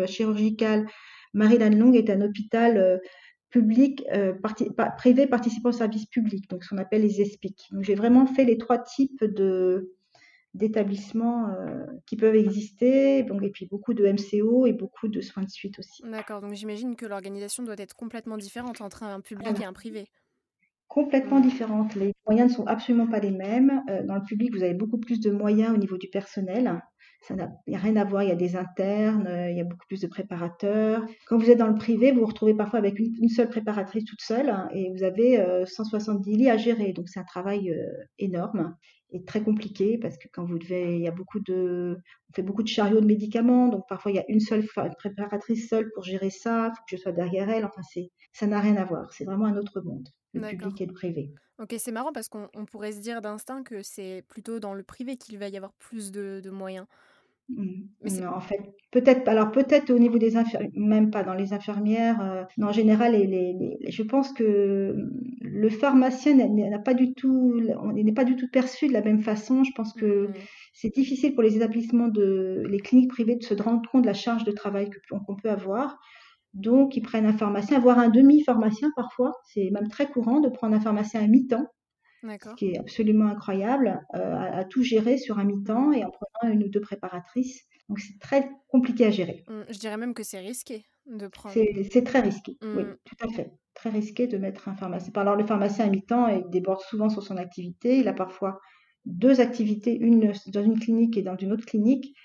chirurgical 0.07 0.87
Marie-Lanne 1.33 1.79
Long, 1.79 1.93
est 1.95 2.11
un 2.11 2.21
hôpital 2.21 3.01
public, 3.51 4.05
privé 4.97 5.27
participant 5.27 5.71
au 5.71 5.73
service 5.73 6.07
public, 6.07 6.49
donc 6.49 6.63
ce 6.63 6.69
qu'on 6.69 6.79
appelle 6.79 7.03
les 7.03 7.21
ESPIC. 7.21 7.71
Donc 7.73 7.83
j'ai 7.83 7.97
vraiment 7.97 8.27
fait 8.27 8.45
les 8.45 8.57
trois 8.57 8.79
types 8.79 9.25
de 9.25 9.93
d'établissements 10.55 11.49
qui 12.07 12.17
peuvent 12.17 12.37
exister, 12.37 13.25
donc, 13.25 13.43
et 13.43 13.51
puis 13.51 13.67
beaucoup 13.67 13.93
de 13.95 14.07
MCO 14.07 14.67
et 14.67 14.73
beaucoup 14.73 15.09
de 15.09 15.21
soins 15.21 15.43
de 15.43 15.51
suite 15.51 15.81
aussi. 15.81 16.05
D'accord, 16.05 16.41
donc 16.41 16.55
j'imagine 16.55 16.95
que 16.95 17.07
l'organisation 17.07 17.65
doit 17.65 17.75
être 17.79 17.95
complètement 17.95 18.37
différente 18.37 18.81
entre 18.81 19.03
un 19.03 19.21
public 19.21 19.61
et 19.61 19.65
un 19.65 19.73
privé 19.73 20.07
complètement 20.95 21.41
différentes. 21.41 21.97
Les 21.97 22.13
moyens 22.25 22.53
ne 22.53 22.57
sont 22.57 22.67
absolument 22.69 23.09
pas 23.09 23.19
les 23.19 23.33
mêmes. 23.33 23.83
Euh, 23.91 24.05
dans 24.05 24.15
le 24.15 24.23
public, 24.23 24.55
vous 24.55 24.63
avez 24.63 24.75
beaucoup 24.75 24.99
plus 24.99 25.19
de 25.19 25.33
moyens 25.33 25.75
au 25.75 25.77
niveau 25.77 25.99
du 25.99 26.07
personnel. 26.07 26.81
Ça 27.21 27.35
n'a 27.35 27.49
rien 27.67 27.97
à 27.97 28.05
voir, 28.05 28.23
il 28.23 28.29
y 28.29 28.33
a 28.33 28.37
des 28.37 28.55
internes, 28.55 29.27
euh, 29.27 29.51
il 29.51 29.57
y 29.57 29.61
a 29.61 29.65
beaucoup 29.65 29.87
plus 29.89 30.01
de 30.01 30.07
préparateurs. 30.07 31.05
Quand 31.27 31.37
vous 31.37 31.51
êtes 31.51 31.59
dans 31.59 31.67
le 31.67 31.75
privé, 31.75 32.13
vous 32.13 32.21
vous 32.21 32.27
retrouvez 32.27 32.55
parfois 32.55 32.79
avec 32.79 33.01
une, 33.01 33.29
seule 33.29 33.49
préparatrice 33.49 34.05
toute 34.05 34.21
seule 34.21 34.49
hein, 34.49 34.69
et 34.73 34.93
vous 34.93 35.03
avez 35.03 35.45
170 35.67 36.33
euh, 36.33 36.37
lits 36.37 36.51
à 36.51 36.57
gérer. 36.57 36.93
Donc 36.93 37.09
c'est 37.09 37.19
un 37.19 37.25
travail 37.25 37.75
énorme 38.21 38.77
et 39.11 39.25
très 39.25 39.43
compliqué 39.43 39.99
parce 39.99 40.17
que 40.17 40.29
quand 40.33 40.45
vous 40.45 40.61
devez, 40.61 40.95
il 40.95 41.03
y 41.03 41.09
a 41.09 41.13
beaucoup 41.13 41.41
de, 41.41 41.99
on 42.31 42.35
fait 42.35 42.43
beaucoup 42.43 42.63
de 42.63 42.69
chariots 42.69 43.01
de 43.01 43.07
médicaments, 43.07 43.67
donc 43.67 43.83
parfois 43.89 44.13
il 44.13 44.15
y 44.15 44.21
a 44.21 44.25
une 44.29 44.41
seule 44.41 44.65
préparatrice 44.99 45.69
seule 45.69 45.91
pour 45.93 46.05
gérer 46.05 46.31
ça, 46.31 46.69
il 46.69 46.77
faut 46.77 46.83
que 46.89 46.97
je 46.97 47.03
sois 47.03 47.13
derrière 47.13 47.51
elle. 47.51 47.65
Enfin 47.65 47.83
c'est, 47.83 48.13
ça 48.33 48.47
n'a 48.47 48.61
rien 48.61 48.77
à 48.77 48.85
voir. 48.85 49.13
C'est 49.13 49.25
vraiment 49.25 49.47
un 49.47 49.57
autre 49.57 49.81
monde 49.81 50.09
le 50.35 50.49
public 50.49 50.81
et 50.81 50.87
le 50.87 50.93
privé. 50.93 51.31
Ok, 51.61 51.75
c'est 51.79 51.93
marrant 51.93 52.13
parce 52.13 52.29
qu'on 52.29 52.49
pourrait 52.71 52.93
se 52.93 53.01
dire 53.01 53.21
d'instinct 53.21 53.63
que 53.63 53.83
c'est 53.83 54.25
plutôt 54.29 54.59
dans 54.59 54.75
le 54.75 54.83
privé 54.83 55.17
qu'il 55.17 55.39
va 55.39 55.49
y 55.49 55.57
avoir 55.57 55.73
plus 55.75 56.11
de, 56.11 56.51
moyens. 56.51 56.87
Mmh. 57.49 57.85
non, 58.23 58.29
en 58.35 58.41
fait, 58.41 58.59
peut-être, 58.91 59.29
alors 59.29 59.53
peut-être 59.53 59.91
au 59.91 59.99
niveau 59.99 60.19
des 60.19 60.37
infirmières, 60.37 60.71
même 60.75 61.11
pas 61.11 61.23
dans 61.23 61.35
les 61.35 61.53
infirmières. 61.53 62.21
Euh, 62.23 62.43
non, 62.57 62.69
en 62.69 62.73
général, 62.73 63.13
les, 63.13 63.77
je 63.87 64.03
pense 64.03 64.33
que 64.33 64.97
le 65.43 65.69
pharmacien 65.69 66.35
n'a 66.35 66.79
pas 66.79 66.95
du 66.95 67.15
tout, 67.15 67.61
n'est 67.93 68.13
pas 68.15 68.25
du 68.25 68.35
tout 68.35 68.49
perçu 68.51 68.89
de 68.89 68.93
la 68.93 69.03
même 69.03 69.21
façon. 69.21 69.63
Je 69.63 69.73
pense 69.77 69.93
que 69.93 70.29
mmh. 70.29 70.35
c'est 70.73 70.95
difficile 70.95 71.35
pour 71.35 71.45
les 71.45 71.55
établissements 71.57 72.09
de, 72.09 72.65
les 72.69 72.81
cliniques 72.81 73.11
privées 73.11 73.37
de 73.37 73.45
se 73.45 73.55
rendre 73.55 73.89
compte 73.91 74.03
de 74.03 74.09
la 74.09 74.15
charge 74.15 74.43
de 74.43 74.53
travail 74.53 74.91
qu'on 75.09 75.37
peut 75.37 75.51
avoir. 75.51 76.01
Donc, 76.55 76.97
ils 76.97 77.03
prennent 77.03 77.27
un 77.27 77.37
pharmacien, 77.37 77.81
voire 77.81 77.99
un 77.99 78.09
demi-pharmacien 78.09 78.91
parfois. 78.95 79.33
C'est 79.53 79.71
même 79.73 79.89
très 79.89 80.09
courant 80.09 80.41
de 80.41 80.49
prendre 80.49 80.75
un 80.75 80.81
pharmacien 80.81 81.23
à 81.23 81.27
mi-temps, 81.27 81.67
ce 82.23 82.55
qui 82.55 82.71
est 82.71 82.79
absolument 82.79 83.27
incroyable, 83.27 84.01
euh, 84.15 84.37
à, 84.37 84.65
tout 84.65 84.83
gérer 84.83 85.19
sur 85.19 85.39
un 85.39 85.45
mi-temps 85.45 85.93
et 85.93 86.05
en 86.05 86.11
prenant 86.11 86.53
une 86.53 86.63
ou 86.63 86.69
deux 86.69 86.81
préparatrices. 86.81 87.65
Donc, 87.89 87.99
c'est 87.99 88.19
très 88.21 88.49
compliqué 88.69 89.05
à 89.07 89.11
gérer. 89.11 89.45
Mmh, 89.49 89.63
je 89.69 89.79
dirais 89.79 89.97
même 89.97 90.15
que 90.15 90.23
c'est 90.23 90.39
risqué 90.39 90.85
de 91.07 91.27
prendre. 91.27 91.55
C'est 91.55 92.05
très 92.05 92.21
risqué, 92.21 92.57
oui, 92.63 92.85
mmh. 92.85 92.97
tout 93.05 93.27
à 93.27 93.29
fait. 93.29 93.53
Très 93.75 93.91
risqué 93.91 94.29
de 94.29 94.39
mettre 94.39 94.69
un 94.69 94.77
pharmacien. 94.77 95.13
Alors, 95.17 95.37
le 95.37 95.45
pharmacien 95.45 95.87
à 95.87 95.91
mi-temps, 95.91 96.29
il 96.29 96.49
déborde 96.51 96.81
souvent 96.83 97.09
sur 97.09 97.25
son 97.25 97.37
activité. 97.37 97.99
Il 97.99 98.07
a 98.07 98.15
parfois 98.15 98.61
deux 99.05 99.41
activités, 99.41 99.97
une 99.97 100.33
dans 100.47 100.63
une 100.63 100.79
clinique 100.79 101.17
et 101.17 101.23
dans 101.23 101.37
une 101.37 101.53
autre 101.53 101.67
clinique. 101.67 102.17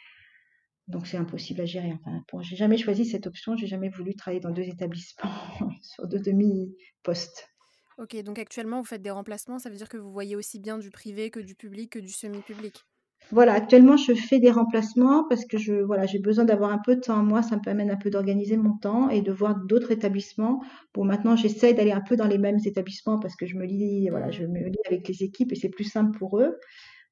Donc 0.89 1.05
c'est 1.05 1.17
impossible 1.17 1.62
à 1.62 1.65
gérer. 1.65 1.93
Enfin, 1.93 2.24
bon, 2.31 2.41
j'ai 2.41 2.55
jamais 2.55 2.77
choisi 2.77 3.05
cette 3.05 3.27
option, 3.27 3.55
j'ai 3.55 3.67
jamais 3.67 3.89
voulu 3.89 4.15
travailler 4.15 4.41
dans 4.41 4.50
deux 4.50 4.63
établissements 4.63 5.29
sur 5.81 6.08
deux 6.08 6.19
demi-postes. 6.19 7.48
Ok, 8.00 8.15
donc 8.24 8.39
actuellement 8.39 8.79
vous 8.79 8.88
faites 8.88 9.01
des 9.01 9.12
remplacements, 9.12 9.60
ça 9.60 9.69
veut 9.69 9.75
dire 9.75 9.89
que 9.89 9.98
vous 9.98 10.12
voyez 10.12 10.36
aussi 10.36 10.60
bien 10.60 10.77
du 10.77 10.89
privé 10.89 11.29
que 11.29 11.39
du 11.39 11.53
public 11.53 11.91
que 11.91 12.00
du 12.00 12.10
semi-public 12.10 12.74
Voilà, 13.31 13.53
actuellement 13.53 13.98
je 13.98 14.13
fais 14.15 14.39
des 14.39 14.50
remplacements 14.50 15.27
parce 15.27 15.46
que 15.46 15.60
je 15.60 15.74
voilà, 15.74 16.08
j'ai 16.08 16.19
besoin 16.19 16.46
d'avoir 16.46 16.72
un 16.72 16.79
peu 16.79 16.96
de 16.96 17.01
temps. 17.01 17.22
Moi, 17.22 17.43
ça 17.43 17.58
me 17.58 17.62
permet 17.62 17.88
un 17.88 17.98
peu 17.98 18.10
d'organiser 18.10 18.58
mon 18.58 18.75
temps 18.77 19.10
et 19.10 19.22
de 19.22 19.31
voir 19.31 19.58
d'autres 19.65 19.91
établissements. 19.91 20.63
Bon, 20.96 21.03
maintenant 21.03 21.36
j'essaie 21.36 21.74
d'aller 21.75 21.91
un 21.91 22.01
peu 22.01 22.15
dans 22.15 22.27
les 22.27 22.39
mêmes 22.39 22.60
établissements 22.65 23.19
parce 23.19 23.36
que 23.36 23.46
je 23.46 23.58
me 23.58 23.65
lis, 23.65 24.10
voilà, 24.10 24.29
mmh. 24.29 24.31
je 24.31 24.43
me 24.46 24.69
lis 24.69 24.79
avec 24.88 25.08
les 25.08 25.22
équipes 25.24 25.51
et 25.51 25.55
c'est 25.55 25.69
plus 25.69 25.84
simple 25.84 26.17
pour 26.17 26.39
eux. 26.39 26.58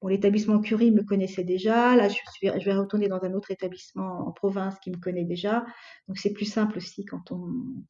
Bon, 0.01 0.07
l'établissement 0.09 0.59
Curie 0.61 0.91
me 0.91 1.03
connaissait 1.03 1.43
déjà. 1.43 1.95
Là, 1.95 2.07
je, 2.09 2.13
suis, 2.33 2.47
je 2.59 2.65
vais 2.65 2.73
retourner 2.75 3.07
dans 3.07 3.23
un 3.23 3.33
autre 3.33 3.51
établissement 3.51 4.27
en 4.27 4.31
province 4.31 4.77
qui 4.79 4.91
me 4.91 4.97
connaît 4.97 5.25
déjà. 5.25 5.65
Donc, 6.07 6.17
c'est 6.19 6.33
plus 6.33 6.45
simple 6.45 6.77
aussi 6.77 7.05
quand 7.05 7.31
on, 7.31 7.83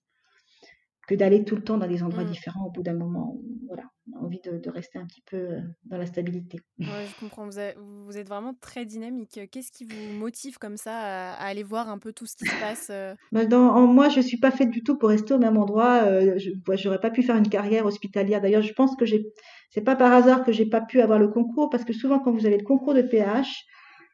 que 1.08 1.16
d'aller 1.16 1.46
tout 1.46 1.56
le 1.56 1.64
temps 1.64 1.78
dans 1.78 1.88
des 1.88 2.04
endroits 2.04 2.24
Mmh. 2.24 2.32
différents 2.32 2.66
au 2.66 2.72
bout 2.72 2.84
d'un 2.84 2.94
moment. 2.94 3.40
Voilà, 3.68 3.84
on 4.12 4.18
a 4.18 4.24
envie 4.26 4.42
de, 4.42 4.58
de 4.58 4.70
rester 4.70 5.00
un 5.00 5.06
petit 5.06 5.22
peu 5.26 5.38
euh, 5.38 5.62
dans 5.86 5.98
la 5.98 6.06
stabilité. 6.06 6.60
Ouais, 6.80 7.08
je 7.08 7.16
comprends. 7.16 7.46
Vous, 7.46 7.58
avez- 7.58 7.76
vous 7.78 8.18
êtes 8.18 8.28
vraiment 8.28 8.54
très 8.54 8.86
dynamique. 8.86 9.40
Qu'est-ce 9.52 9.72
qui 9.72 9.86
vous 9.86 10.12
motive 10.12 10.58
comme 10.58 10.78
ça 10.78 10.98
à, 10.98 11.34
à 11.34 11.46
aller 11.48 11.64
voir 11.64 11.90
un 11.90 11.98
peu 11.98 12.12
tout 12.14 12.26
ce 12.26 12.36
qui 12.36 12.46
se 12.46 12.56
passe 12.56 12.88
euh? 12.90 13.16
Bah, 13.32 13.46
dans- 13.46 13.70
en 13.76 13.88
moi, 13.88 14.10
je 14.10 14.22
suis 14.22 14.38
pas 14.38 14.52
faite 14.52 14.70
du 14.70 14.84
tout 14.84 14.98
pour 14.98 15.10
rester 15.10 15.34
au 15.34 15.38
même 15.40 15.58
endroit. 15.58 16.04
Euh, 16.04 16.38
je 16.38 16.52
ouais, 16.68 16.78
j'aurais 16.78 17.00
pas 17.00 17.10
pu 17.12 17.24
faire 17.24 17.36
une 17.38 17.50
carrière 17.50 17.86
hospitalière. 17.86 18.42
D'ailleurs, 18.42 18.62
je 18.62 18.74
pense 18.74 18.96
que 18.96 19.06
j'ai, 19.06 19.26
c'est 19.70 19.82
pas 19.82 19.96
par 19.96 20.14
hasard 20.14 20.44
que 20.44 20.52
j'ai 20.52 20.66
pas 20.66 20.82
pu 20.82 21.02
avoir 21.02 21.20
le 21.20 21.28
concours, 21.28 21.70
parce 21.70 21.84
que 21.84 21.94
souvent, 21.94 22.20
quand 22.20 22.32
vous 22.32 22.46
avez 22.46 22.58
le 22.58 22.64
concours 22.64 22.94
de 22.94 23.02
PH, 23.02 23.66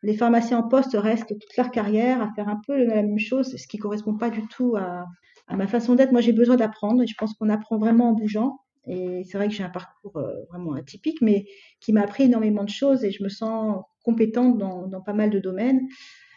les 0.01 0.15
pharmaciens 0.15 0.59
en 0.59 0.67
poste 0.67 0.95
restent 0.99 1.39
toute 1.39 1.57
leur 1.57 1.71
carrière 1.71 2.21
à 2.21 2.29
faire 2.35 2.49
un 2.49 2.59
peu 2.67 2.83
la 2.83 2.95
même 2.95 3.19
chose, 3.19 3.55
ce 3.55 3.67
qui 3.67 3.77
correspond 3.77 4.17
pas 4.17 4.29
du 4.29 4.45
tout 4.47 4.75
à, 4.75 5.05
ma 5.49 5.67
façon 5.67 5.95
d'être. 5.95 6.11
Moi, 6.11 6.21
j'ai 6.21 6.33
besoin 6.33 6.57
d'apprendre 6.57 7.03
et 7.03 7.07
je 7.07 7.15
pense 7.17 7.33
qu'on 7.33 7.49
apprend 7.49 7.77
vraiment 7.77 8.09
en 8.09 8.13
bougeant. 8.13 8.59
Et 8.85 9.23
c'est 9.23 9.37
vrai 9.37 9.47
que 9.47 9.53
j'ai 9.53 9.63
un 9.63 9.69
parcours 9.69 10.17
euh, 10.17 10.33
vraiment 10.49 10.73
atypique, 10.73 11.21
mais 11.21 11.45
qui 11.79 11.93
m'a 11.93 12.01
appris 12.01 12.23
énormément 12.23 12.65
de 12.65 12.69
choses 12.69 13.05
et 13.05 13.11
je 13.11 13.23
me 13.23 13.29
sens 13.29 13.81
compétente 14.03 14.57
dans 14.57 15.01
pas 15.01 15.13
mal 15.13 15.29
de 15.29 15.39
domaines. 15.39 15.87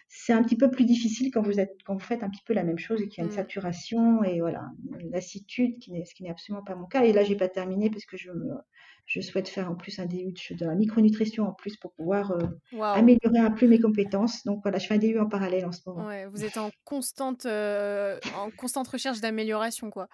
C'est 0.08 0.32
un 0.32 0.42
petit 0.42 0.56
peu 0.56 0.70
plus 0.70 0.84
difficile 0.84 1.30
quand 1.32 1.42
vous 1.42 1.58
êtes, 1.58 1.76
quand 1.84 1.94
vous 1.94 2.04
faites 2.04 2.22
un 2.22 2.30
petit 2.30 2.42
peu 2.44 2.54
la 2.54 2.62
même 2.62 2.78
chose 2.78 3.02
et 3.02 3.08
qu'il 3.08 3.22
y 3.22 3.26
a 3.26 3.28
une 3.28 3.32
Mm. 3.32 3.36
saturation 3.36 4.24
et 4.24 4.40
voilà, 4.40 4.70
une 5.00 5.10
lassitude, 5.10 5.78
qui 5.78 5.92
n'est, 5.92 6.04
ce 6.04 6.14
qui 6.14 6.22
n'est 6.22 6.30
absolument 6.30 6.64
pas 6.64 6.74
mon 6.74 6.86
cas. 6.86 7.04
Et 7.04 7.12
là, 7.12 7.24
j'ai 7.24 7.36
pas 7.36 7.48
terminé 7.48 7.90
parce 7.90 8.04
que 8.04 8.16
je, 8.16 9.20
souhaite 9.20 9.48
faire 9.48 9.70
en 9.70 9.74
plus 9.74 9.98
un 9.98 10.06
DU 10.06 10.32
de, 10.50 10.66
la 10.66 10.74
micronutrition 10.74 11.48
en 11.48 11.52
plus 11.52 11.76
pour 11.76 11.92
pouvoir 11.92 12.32
euh, 12.32 12.38
améliorer 12.80 13.38
un 13.38 13.50
peu 13.50 13.66
mes 13.66 13.80
compétences. 13.80 14.44
Donc 14.44 14.62
voilà, 14.62 14.78
je 14.78 14.86
fais 14.86 14.94
un 14.94 14.98
DU 14.98 15.18
en 15.18 15.28
parallèle 15.28 15.66
en 15.66 15.72
ce 15.72 15.80
moment. 15.86 16.06
Ouais, 16.06 16.26
vous 16.26 16.44
êtes 16.44 16.56
en 16.56 16.70
constante, 16.84 17.46
euh, 17.46 18.18
en 18.36 18.50
constante 18.50 18.88
recherche 18.88 19.20
d'amélioration, 19.20 19.90
quoi. 19.90 20.08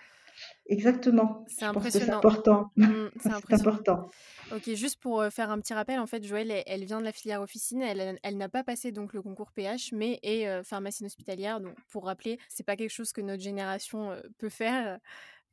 Exactement. 0.67 1.45
C'est 1.49 1.65
important. 1.65 2.71
Mm, 2.77 3.09
c'est 3.21 3.33
important. 3.55 4.11
Ok, 4.53 4.71
juste 4.75 5.01
pour 5.01 5.21
euh, 5.21 5.31
faire 5.31 5.51
un 5.51 5.61
petit 5.61 5.75
rappel, 5.75 5.99
en 5.99 6.07
fait, 6.07 6.25
Joëlle, 6.25 6.51
elle, 6.51 6.63
elle 6.67 6.85
vient 6.85 7.01
de 7.01 7.05
la 7.05 7.13
filière 7.13 7.43
officine, 7.43 7.83
elle, 7.83 8.19
elle 8.23 8.37
n'a 8.37 8.49
pas 8.49 8.65
passé 8.65 8.93
donc 8.93 9.13
le 9.13 9.23
concours 9.23 9.53
PH, 9.53 9.93
mais 9.93 10.19
est 10.23 10.47
euh, 10.47 10.63
pharmacienne 10.63 11.07
hospitalière. 11.07 11.61
Donc, 11.61 11.75
pour 11.91 12.07
rappeler, 12.07 12.39
c'est 12.49 12.65
pas 12.65 12.77
quelque 12.77 12.91
chose 12.91 13.13
que 13.13 13.21
notre 13.21 13.43
génération 13.43 14.13
euh, 14.13 14.21
peut 14.39 14.49
faire. 14.49 14.99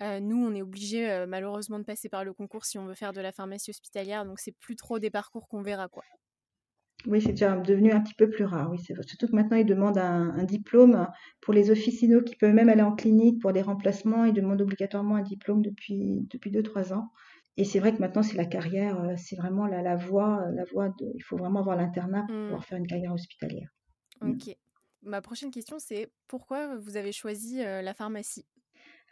Euh, 0.01 0.19
nous, 0.19 0.37
on 0.37 0.53
est 0.55 0.61
obligé 0.61 1.25
malheureusement 1.27 1.79
de 1.79 1.83
passer 1.83 2.07
par 2.07 2.23
le 2.23 2.33
concours 2.33 2.65
si 2.65 2.77
on 2.77 2.85
veut 2.85 2.95
faire 2.95 3.11
de 3.11 3.19
la 3.19 3.31
pharmacie 3.31 3.71
hospitalière. 3.71 4.25
Donc, 4.25 4.39
c'est 4.39 4.53
plus 4.53 4.75
trop 4.75 4.99
des 4.99 5.09
parcours 5.09 5.47
qu'on 5.49 5.61
verra, 5.61 5.89
quoi. 5.89 6.03
Oui, 7.07 7.21
c'est 7.21 7.31
déjà 7.31 7.55
devenu 7.57 7.91
un 7.91 8.01
petit 8.01 8.13
peu 8.13 8.29
plus 8.29 8.43
rare. 8.45 8.69
Oui. 8.71 8.77
Surtout 8.79 9.27
que 9.27 9.35
maintenant, 9.35 9.57
ils 9.57 9.65
demandent 9.65 9.97
un, 9.97 10.31
un 10.35 10.43
diplôme 10.43 11.07
pour 11.41 11.53
les 11.53 11.71
officinaux 11.71 12.21
qui 12.21 12.35
peuvent 12.35 12.53
même 12.53 12.69
aller 12.69 12.81
en 12.81 12.95
clinique 12.95 13.41
pour 13.41 13.53
des 13.53 13.61
remplacements. 13.61 14.25
Ils 14.25 14.33
demandent 14.33 14.61
obligatoirement 14.61 15.15
un 15.15 15.21
diplôme 15.21 15.61
depuis 15.61 16.27
depuis 16.29 16.51
deux 16.51 16.63
trois 16.63 16.93
ans. 16.93 17.11
Et 17.57 17.63
c'est 17.65 17.79
vrai 17.79 17.93
que 17.95 17.99
maintenant, 17.99 18.23
c'est 18.23 18.37
la 18.37 18.45
carrière, 18.45 18.99
euh, 19.01 19.13
c'est 19.17 19.35
vraiment 19.37 19.65
la, 19.67 19.81
la 19.81 19.95
voie, 19.95 20.43
euh, 20.47 20.51
la 20.53 20.63
voie 20.65 20.89
de. 20.89 21.11
Il 21.15 21.21
faut 21.23 21.37
vraiment 21.37 21.59
avoir 21.61 21.75
l'internat 21.77 22.23
pour 22.23 22.29
Mm, 22.29 22.59
pouvoir 22.59 22.65
faire 22.65 22.77
une 22.77 22.87
carrière 22.87 23.13
hospitalière. 23.13 23.69
Mm. 24.23 24.33
ok. 24.33 24.55
Ma 25.01 25.21
prochaine 25.21 25.51
question, 25.51 25.79
c'est 25.79 26.11
pourquoi 26.27 26.75
vous 26.77 26.97
avez 26.97 27.11
choisi 27.13 27.61
euh, 27.61 27.81
la 27.81 27.93
pharmacie? 27.93 28.45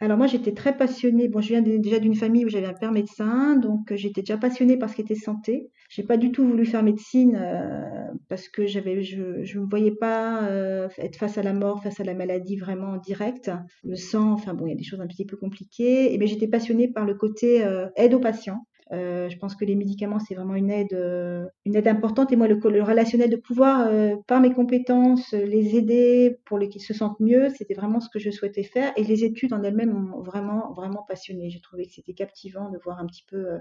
Alors 0.00 0.16
moi, 0.16 0.28
j'étais 0.28 0.52
très 0.52 0.76
passionnée. 0.76 1.28
Bon, 1.28 1.40
je 1.40 1.48
viens 1.48 1.62
déjà 1.62 1.98
d'une 1.98 2.14
famille 2.14 2.44
où 2.44 2.48
j'avais 2.48 2.66
un 2.66 2.72
père 2.72 2.92
médecin, 2.92 3.56
donc 3.56 3.90
euh, 3.90 3.96
j'étais 3.96 4.20
déjà 4.22 4.36
passionnée 4.38 4.76
par 4.76 4.88
ce 4.88 4.94
qui 4.94 5.00
était 5.02 5.16
santé. 5.16 5.70
J'ai 5.90 6.04
pas 6.04 6.16
du 6.16 6.30
tout 6.30 6.46
voulu 6.46 6.64
faire 6.66 6.84
médecine 6.84 7.36
euh, 7.36 8.06
parce 8.28 8.48
que 8.48 8.64
j'avais, 8.66 9.02
je, 9.02 9.42
je 9.42 9.58
me 9.58 9.66
voyais 9.66 9.90
pas 9.90 10.44
euh, 10.44 10.88
être 10.98 11.16
face 11.16 11.36
à 11.36 11.42
la 11.42 11.52
mort, 11.52 11.82
face 11.82 11.98
à 11.98 12.04
la 12.04 12.14
maladie 12.14 12.56
vraiment 12.56 12.90
en 12.92 12.96
direct. 12.98 13.50
Le 13.82 13.96
sang, 13.96 14.32
enfin 14.32 14.54
bon, 14.54 14.66
il 14.66 14.70
y 14.70 14.72
a 14.72 14.76
des 14.76 14.84
choses 14.84 15.00
un 15.00 15.06
petit 15.08 15.26
peu 15.26 15.36
compliquées. 15.36 16.14
Et 16.14 16.18
mais 16.18 16.28
j'étais 16.28 16.48
passionnée 16.48 16.86
par 16.88 17.04
le 17.04 17.14
côté 17.14 17.64
euh, 17.64 17.88
aide 17.96 18.14
aux 18.14 18.20
patients. 18.20 18.66
Euh, 18.92 19.28
je 19.28 19.36
pense 19.36 19.54
que 19.54 19.64
les 19.64 19.74
médicaments, 19.74 20.18
c'est 20.18 20.34
vraiment 20.34 20.54
une 20.54 20.70
aide, 20.70 20.94
euh, 20.94 21.46
une 21.64 21.76
aide 21.76 21.88
importante. 21.88 22.32
Et 22.32 22.36
moi, 22.36 22.48
le, 22.48 22.82
relationnel 22.82 23.30
de 23.30 23.36
pouvoir, 23.36 23.86
euh, 23.88 24.16
par 24.26 24.40
mes 24.40 24.52
compétences, 24.52 25.32
les 25.32 25.76
aider 25.76 26.38
pour 26.46 26.58
qu'ils 26.58 26.82
se 26.82 26.94
sentent 26.94 27.20
mieux, 27.20 27.50
c'était 27.50 27.74
vraiment 27.74 28.00
ce 28.00 28.08
que 28.08 28.18
je 28.18 28.30
souhaitais 28.30 28.62
faire. 28.62 28.92
Et 28.96 29.04
les 29.04 29.24
études 29.24 29.52
en 29.52 29.62
elles-mêmes 29.62 29.92
m'ont 29.92 30.22
vraiment, 30.22 30.72
vraiment 30.72 31.04
passionnée. 31.06 31.50
J'ai 31.50 31.60
trouvé 31.60 31.86
que 31.86 31.92
c'était 31.92 32.14
captivant 32.14 32.70
de 32.70 32.78
voir 32.78 32.98
un 32.98 33.06
petit 33.06 33.24
peu 33.28 33.58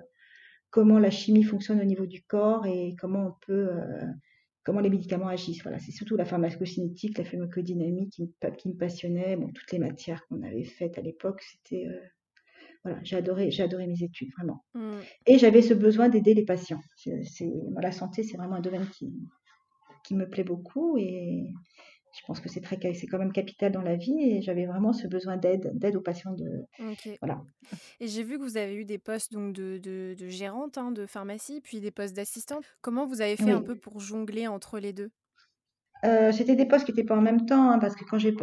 comment 0.70 1.00
la 1.00 1.10
chimie 1.12 1.44
fonctionne 1.44 1.82
au 1.82 1.86
niveau 1.86 2.06
du 2.06 2.24
corps 2.24 2.66
et 2.66 2.96
comment 3.00 3.28
on 3.28 3.34
peut, 3.46 3.70
comment 4.64 4.80
les 4.80 4.90
médicaments 4.90 5.28
agissent. 5.28 5.64
Voilà, 5.64 5.80
c'est 5.80 5.92
surtout 5.92 6.16
la 6.16 6.26
pharmacocinétique, 6.26 7.18
la 7.18 7.26
pharmacodynamique 7.26 8.14
qui 8.14 8.24
me, 8.24 8.52
qui 8.52 8.70
me 8.70 8.76
passionnait. 8.76 9.36
Bon, 9.36 9.52
toutes 9.52 9.72
les 9.74 9.80
matières 9.80 10.26
qu'on 10.28 10.42
avait 10.42 10.64
faites 10.64 10.98
à 10.98 11.02
l'époque, 11.02 11.42
c'était, 11.42 11.88
voilà, 12.88 13.04
j'ai 13.04 13.18
adoré, 13.18 13.52
j'ai 13.52 13.64
adoré 13.64 13.88
mes 13.88 14.02
études, 14.02 14.30
vraiment. 14.38 14.64
Mm, 14.74 15.00
Et 15.26 15.38
j'avais 15.38 15.62
ce 15.62 15.74
besoin 15.74 16.10
d'aider 16.10 16.34
les 16.34 16.46
patients. 16.46 16.82
C'est, 16.96 17.52
la 17.80 17.92
santé, 17.92 18.24
c'est 18.24 18.38
vraiment 18.38 18.56
un 18.56 18.62
domaine 18.62 18.88
qui, 18.90 19.14
qui 20.04 20.16
me 20.16 20.30
plaît 20.30 20.44
beaucoup 20.44 20.98
et 20.98 21.52
je 22.18 22.22
pense 22.26 22.40
que 22.40 22.50
c'est 22.50 22.62
très, 22.62 22.80
c'est 22.94 23.08
quand 23.08 23.20
même 23.20 23.34
capital 23.34 23.72
dans 23.72 23.82
la 23.82 23.96
vie 23.96 24.18
et 24.20 24.42
j'avais 24.42 24.66
vraiment 24.66 24.94
ce 24.94 25.08
besoin 25.08 25.38
d'aide, 25.38 25.72
d'aide 25.76 25.96
aux 25.98 26.02
patients 26.02 26.34
de, 26.34 26.66
voilà. 27.22 27.44
Et 28.00 28.08
j'ai 28.08 28.24
vu 28.24 28.38
que 28.40 28.44
vous 28.44 28.58
avez 28.58 28.76
eu 28.76 28.86
des 28.86 28.98
postes 28.98 29.34
donc 29.34 29.54
de, 29.54 29.78
de, 29.78 30.16
de 30.18 30.28
gérante 30.28 30.78
hein, 30.78 30.92
de 30.92 31.06
pharmacie, 31.06 31.62
puis 31.62 31.80
des 31.80 31.92
postes 31.92 32.16
d'assistante. 32.16 32.64
Comment 32.82 33.06
vous 33.06 33.22
avez 33.22 33.36
fait 33.36 33.52
un 33.52 33.62
peu 33.62 33.76
pour 33.76 34.00
jongler 34.00 34.48
entre 34.48 34.80
les 34.80 34.94
deux? 34.94 35.12
Euh, 36.06 36.32
c'était 36.32 36.56
des 36.56 36.66
postes 36.66 36.86
qui 36.86 36.92
n'étaient 36.92 37.04
pas 37.04 37.16
en 37.18 37.22
même 37.22 37.46
temps, 37.46 37.72
hein, 37.72 37.80
parce 37.80 37.96
que 37.96 38.04
quand 38.06 38.18
j'ai 38.20 38.36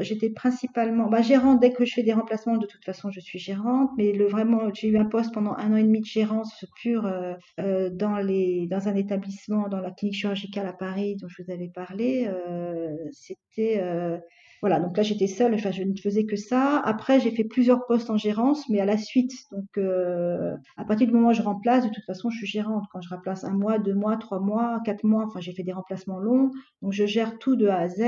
j'étais 0.00 0.30
principalement 0.30 1.08
bah, 1.08 1.22
gérante 1.22 1.60
dès 1.60 1.72
que 1.72 1.84
je 1.84 1.94
fais 1.94 2.02
des 2.02 2.12
remplacements, 2.12 2.56
de 2.56 2.66
toute 2.66 2.84
façon 2.84 3.10
je 3.10 3.20
suis 3.20 3.38
gérante, 3.38 3.90
mais 3.96 4.12
le 4.12 4.26
vraiment 4.26 4.72
j'ai 4.74 4.88
eu 4.88 4.98
un 4.98 5.06
poste 5.06 5.32
pendant 5.32 5.54
un 5.54 5.72
an 5.72 5.76
et 5.76 5.82
demi 5.82 6.00
de 6.00 6.06
gérance 6.06 6.64
pure 6.76 7.06
euh, 7.06 7.34
euh, 7.60 7.90
dans 8.22 8.88
un 8.88 8.94
établissement 8.94 9.68
dans 9.68 9.80
la 9.80 9.90
clinique 9.90 10.16
chirurgicale 10.16 10.66
à 10.66 10.72
Paris 10.72 11.16
dont 11.16 11.28
je 11.28 11.42
vous 11.42 11.50
avais 11.50 11.68
parlé. 11.68 12.26
Euh, 12.28 12.96
c'était 13.12 13.80
euh, 13.82 14.18
voilà 14.60 14.80
donc 14.80 14.96
là 14.96 15.02
j'étais 15.02 15.26
seule, 15.26 15.54
enfin 15.54 15.70
je 15.70 15.82
ne 15.82 15.96
faisais 15.96 16.24
que 16.24 16.36
ça. 16.36 16.80
Après 16.84 17.20
j'ai 17.20 17.30
fait 17.30 17.44
plusieurs 17.44 17.86
postes 17.86 18.10
en 18.10 18.16
gérance, 18.16 18.68
mais 18.68 18.80
à 18.80 18.84
la 18.84 18.96
suite 18.98 19.32
donc 19.52 19.66
euh, 19.78 20.54
à 20.76 20.84
partir 20.84 21.06
du 21.06 21.12
moment 21.12 21.28
où 21.28 21.34
je 21.34 21.42
remplace, 21.42 21.84
de 21.84 21.90
toute 21.90 22.04
façon 22.04 22.30
je 22.30 22.38
suis 22.38 22.46
gérante. 22.46 22.84
Quand 22.92 23.00
je 23.00 23.08
remplace 23.08 23.44
un 23.44 23.52
mois, 23.52 23.78
deux 23.78 23.94
mois, 23.94 24.16
trois 24.16 24.40
mois, 24.40 24.80
quatre 24.84 25.04
mois, 25.04 25.24
enfin 25.26 25.40
j'ai 25.40 25.52
fait 25.52 25.64
des 25.64 25.72
remplacements 25.72 26.18
longs. 26.18 26.50
Donc 26.82 26.92
je 26.92 27.06
gère 27.06 27.38
tout 27.38 27.56
de 27.56 27.66
A 27.68 27.78
à 27.78 27.88
Z. 27.88 28.00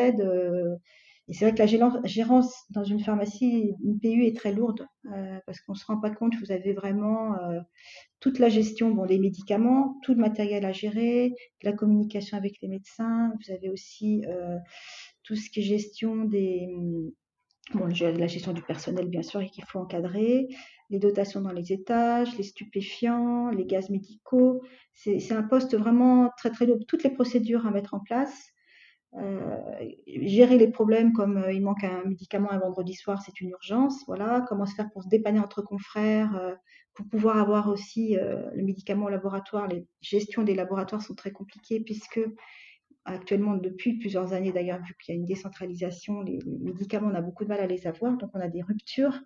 et 1.28 1.34
c'est 1.34 1.44
vrai 1.44 1.54
que 1.54 1.58
la 1.58 2.02
gérance 2.04 2.54
dans 2.70 2.84
une 2.84 3.00
pharmacie, 3.00 3.74
une 3.84 3.98
PU 3.98 4.26
est 4.26 4.36
très 4.36 4.52
lourde 4.52 4.86
euh, 5.12 5.38
parce 5.46 5.60
qu'on 5.60 5.74
se 5.74 5.84
rend 5.86 6.00
pas 6.00 6.10
compte. 6.10 6.34
Vous 6.36 6.52
avez 6.52 6.72
vraiment 6.72 7.34
euh, 7.38 7.60
toute 8.20 8.38
la 8.38 8.48
gestion 8.48 8.90
bon, 8.90 9.06
des 9.06 9.18
médicaments, 9.18 9.98
tout 10.02 10.14
le 10.14 10.20
matériel 10.20 10.64
à 10.66 10.72
gérer, 10.72 11.34
la 11.62 11.72
communication 11.72 12.36
avec 12.38 12.56
les 12.62 12.68
médecins. 12.68 13.32
Vous 13.44 13.52
avez 13.54 13.70
aussi 13.70 14.24
euh, 14.28 14.58
tout 15.24 15.36
ce 15.36 15.50
qui 15.50 15.60
est 15.60 15.64
gestion 15.64 16.24
des 16.24 16.68
bon, 17.74 17.86
le- 17.86 18.18
la 18.18 18.26
gestion 18.26 18.52
du 18.52 18.62
personnel 18.62 19.08
bien 19.08 19.22
sûr 19.22 19.40
et 19.40 19.48
qu'il 19.50 19.64
faut 19.64 19.78
encadrer, 19.80 20.48
les 20.90 20.98
dotations 20.98 21.40
dans 21.40 21.52
les 21.52 21.72
étages, 21.72 22.36
les 22.36 22.44
stupéfiants, 22.44 23.50
les 23.50 23.64
gaz 23.66 23.90
médicaux. 23.90 24.62
C'est 24.94 25.32
un 25.32 25.42
poste 25.42 25.76
vraiment 25.76 26.30
très 26.38 26.50
très 26.50 26.66
lourd. 26.66 26.78
Toutes 26.88 27.02
les 27.04 27.10
procédures 27.10 27.66
à 27.66 27.70
mettre 27.70 27.94
en 27.94 28.00
place. 28.00 28.50
Euh, 29.18 29.78
gérer 30.06 30.58
les 30.58 30.68
problèmes 30.68 31.14
comme 31.14 31.38
euh, 31.38 31.52
il 31.52 31.62
manque 31.62 31.84
un 31.84 32.04
médicament 32.04 32.50
un 32.52 32.58
vendredi 32.58 32.94
soir, 32.94 33.22
c'est 33.24 33.40
une 33.40 33.50
urgence. 33.50 34.04
Voilà, 34.06 34.44
comment 34.48 34.66
se 34.66 34.74
faire 34.74 34.90
pour 34.90 35.02
se 35.02 35.08
dépanner 35.08 35.40
entre 35.40 35.62
confrères, 35.62 36.36
euh, 36.36 36.54
pour 36.94 37.08
pouvoir 37.08 37.38
avoir 37.38 37.68
aussi 37.68 38.16
le 38.16 38.62
médicament 38.62 39.06
au 39.06 39.08
laboratoire. 39.10 39.68
Les 39.68 39.86
gestions 40.00 40.42
des 40.42 40.54
laboratoires 40.54 41.02
sont 41.02 41.14
très 41.14 41.30
compliquées 41.30 41.80
puisque 41.80 42.20
actuellement, 43.04 43.54
depuis 43.54 43.98
plusieurs 43.98 44.32
années 44.32 44.50
d'ailleurs, 44.50 44.80
vu 44.82 44.94
qu'il 44.98 45.14
y 45.14 45.18
a 45.18 45.20
une 45.20 45.26
décentralisation, 45.26 46.22
les, 46.22 46.38
médicaments, 46.46 47.08
on 47.12 47.14
a 47.14 47.20
beaucoup 47.20 47.44
de 47.44 47.50
mal 47.50 47.60
à 47.60 47.66
les 47.66 47.86
avoir, 47.86 48.16
donc 48.16 48.30
on 48.32 48.40
a 48.40 48.48
des 48.48 48.62
ruptures. 48.62 49.20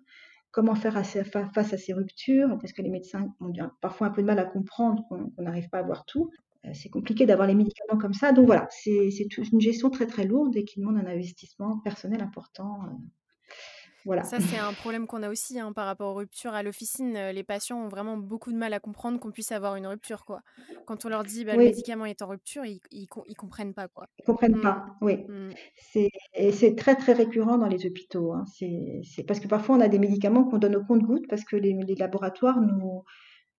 Comment 0.51 0.75
faire 0.75 1.01
face 1.05 1.73
à 1.73 1.77
ces 1.77 1.93
ruptures? 1.93 2.57
Parce 2.59 2.73
que 2.73 2.81
les 2.81 2.89
médecins 2.89 3.33
ont 3.39 3.53
parfois 3.79 4.07
un 4.07 4.11
peu 4.11 4.21
de 4.21 4.27
mal 4.27 4.39
à 4.39 4.43
comprendre 4.43 5.05
qu'on 5.07 5.41
n'arrive 5.41 5.69
pas 5.69 5.77
à 5.77 5.81
avoir 5.81 6.05
tout. 6.05 6.29
Euh, 6.65 6.69
C'est 6.73 6.89
compliqué 6.89 7.25
d'avoir 7.25 7.47
les 7.47 7.55
médicaments 7.55 7.99
comme 7.99 8.13
ça. 8.13 8.31
Donc 8.31 8.45
voilà, 8.45 8.67
c'est 8.71 9.09
une 9.51 9.61
gestion 9.61 9.89
très 9.89 10.05
très 10.07 10.25
lourde 10.25 10.55
et 10.55 10.63
qui 10.65 10.79
demande 10.79 10.97
un 10.97 11.05
investissement 11.07 11.79
personnel 11.79 12.21
important. 12.21 12.79
euh, 12.85 12.93
Voilà. 14.05 14.23
Ça, 14.23 14.39
c'est 14.39 14.57
un 14.57 14.73
problème 14.73 15.05
qu'on 15.05 15.21
a 15.21 15.29
aussi 15.29 15.59
hein, 15.59 15.73
par 15.73 15.85
rapport 15.85 16.11
aux 16.11 16.15
ruptures 16.17 16.53
à 16.55 16.63
l'officine. 16.63 17.15
Euh, 17.15 17.31
Les 17.31 17.43
patients 17.43 17.77
ont 17.83 17.87
vraiment 17.87 18.17
beaucoup 18.17 18.51
de 18.51 18.57
mal 18.57 18.73
à 18.73 18.79
comprendre 18.79 19.19
qu'on 19.19 19.29
puisse 19.31 19.51
avoir 19.51 19.75
une 19.75 19.85
rupture, 19.85 20.25
quoi. 20.25 20.41
Quand 20.87 21.05
on 21.05 21.09
leur 21.09 21.23
dit 21.23 21.45
bah, 21.45 21.53
le 21.55 21.59
médicament 21.65 22.05
est 22.05 22.21
en 22.23 22.27
rupture, 22.27 22.65
ils, 22.65 22.79
ils 22.91 23.07
comprennent 23.35 23.75
pas, 23.75 23.87
quoi. 23.87 24.07
ils 24.19 24.23
comprennent 24.25 24.55
Mm, 24.57 24.61
pas. 24.61 24.85
Oui. 25.01 25.17
mm, 25.27 25.51
C'est 25.75 26.09
et 26.33 26.51
c'est 26.51 26.75
très 26.75 26.95
très 26.95 27.13
récurrent 27.13 27.57
dans 27.59 27.67
les 27.67 27.85
hôpitaux. 27.85 28.33
hein. 28.33 28.45
C'est 29.03 29.23
parce 29.27 29.39
que 29.39 29.47
parfois 29.47 29.75
on 29.77 29.81
a 29.81 29.87
des 29.87 29.99
médicaments 29.99 30.45
qu'on 30.45 30.57
donne 30.57 30.75
au 30.77 30.83
compte-gouttes 30.83 31.27
parce 31.29 31.43
que 31.43 31.55
les, 31.55 31.73
les 31.73 31.95
laboratoires 31.95 32.59
nous 32.59 33.03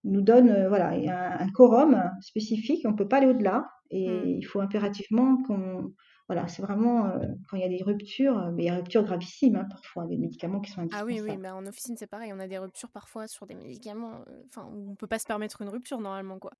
nous 0.05 0.23
donnent 0.23 0.51
euh, 0.51 0.69
voilà 0.69 0.89
un, 0.91 1.47
un 1.47 1.51
quorum 1.51 2.03
spécifique. 2.21 2.85
On 2.87 2.95
peut 2.95 3.09
pas 3.09 3.19
aller 3.19 3.29
au-delà 3.29 3.67
et 3.91 4.09
mm. 4.09 4.27
il 4.39 4.43
faut 4.43 4.61
impérativement 4.61 5.43
qu'on 5.43 5.93
voilà, 6.29 6.49
c'est 6.49 6.63
vraiment 6.63 7.13
quand 7.49 7.57
il 7.57 7.63
y 7.63 7.65
a 7.65 7.69
des 7.69 7.83
ruptures, 7.83 8.53
mais 8.53 8.63
il 8.63 8.67
y 8.67 8.69
a 8.71 8.73
des 8.73 8.79
ruptures 8.79 9.05
gravissimes 9.05 9.57
hein, 9.57 9.67
parfois, 9.69 10.07
des 10.07 10.17
médicaments 10.17 10.61
qui 10.61 10.71
sont 10.71 10.87
Ah 10.93 11.05
oui, 11.05 11.21
oui, 11.21 11.31
indispensables. 11.31 11.43
bah 11.43 11.55
en 11.55 11.67
officine 11.67 11.97
c'est 11.99 12.07
pareil, 12.07 12.33
on 12.33 12.39
a 12.39 12.47
des 12.49 12.59
ruptures 12.59 12.91
parfois 12.91 13.27
sur 13.27 13.47
des 13.47 13.55
médicaments, 13.55 14.25
enfin 14.49 14.67
on 14.73 14.95
peut 14.95 15.09
pas 15.09 15.19
se 15.19 15.27
permettre 15.27 15.61
une 15.61 15.69
rupture 15.69 16.01
normalement 16.01 16.39
quoi. 16.39 16.53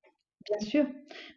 Bien 0.49 0.59
sûr. 0.61 0.87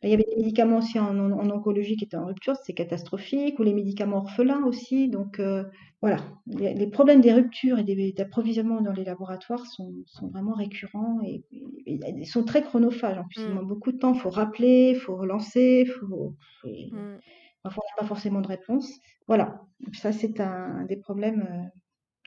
Il 0.03 0.09
y 0.09 0.13
avait 0.13 0.23
des 0.23 0.35
médicaments 0.37 0.77
aussi 0.77 0.99
en, 0.99 1.17
en- 1.19 1.31
en 1.33 1.49
oncologie 1.49 1.95
qui 1.97 2.05
étaient 2.05 2.17
en 2.17 2.25
rupture, 2.25 2.55
c'est 2.63 2.73
catastrophique, 2.73 3.59
ou 3.59 3.63
les 3.63 3.73
médicaments 3.73 4.17
orphelins 4.17 4.63
aussi. 4.65 5.09
Donc 5.09 5.39
euh, 5.39 5.63
voilà, 6.01 6.17
les, 6.47 6.73
les 6.73 6.87
problèmes 6.87 7.21
des 7.21 7.33
ruptures 7.33 7.77
et 7.79 7.83
des- 7.83 8.13
d'approvisionnement 8.13 8.81
dans 8.81 8.93
les 8.93 9.03
laboratoires 9.03 9.65
sont, 9.67 9.93
sont 10.07 10.29
vraiment 10.29 10.53
récurrents 10.53 11.19
et, 11.23 11.43
et- 11.51 11.93
et 11.93 11.99
ils 12.17 12.25
sont 12.25 12.43
très 12.43 12.63
chronophages. 12.63 13.17
En 13.17 13.25
plus, 13.27 13.45
ils 13.45 13.49
Mm, 13.49 13.51
demandent 13.51 13.67
beaucoup 13.67 13.91
de 13.91 13.97
temps. 13.97 14.13
Il 14.13 14.19
faut 14.19 14.29
rappeler, 14.29 14.91
il 14.91 14.99
faut 14.99 15.15
relancer, 15.15 15.85
faut, 15.85 16.35
et 16.63 16.91
mm, 16.91 17.21
parfois 17.63 17.83
on 17.87 17.91
n'a 17.95 18.01
pas 18.03 18.07
forcément 18.07 18.41
de 18.41 18.47
réponse. 18.47 18.89
Voilà, 19.27 19.61
Donc 19.81 19.95
ça 19.95 20.11
c'est 20.13 20.39
un, 20.41 20.85
des 20.85 20.97
problèmes. 20.97 21.41
euh, 21.49 21.67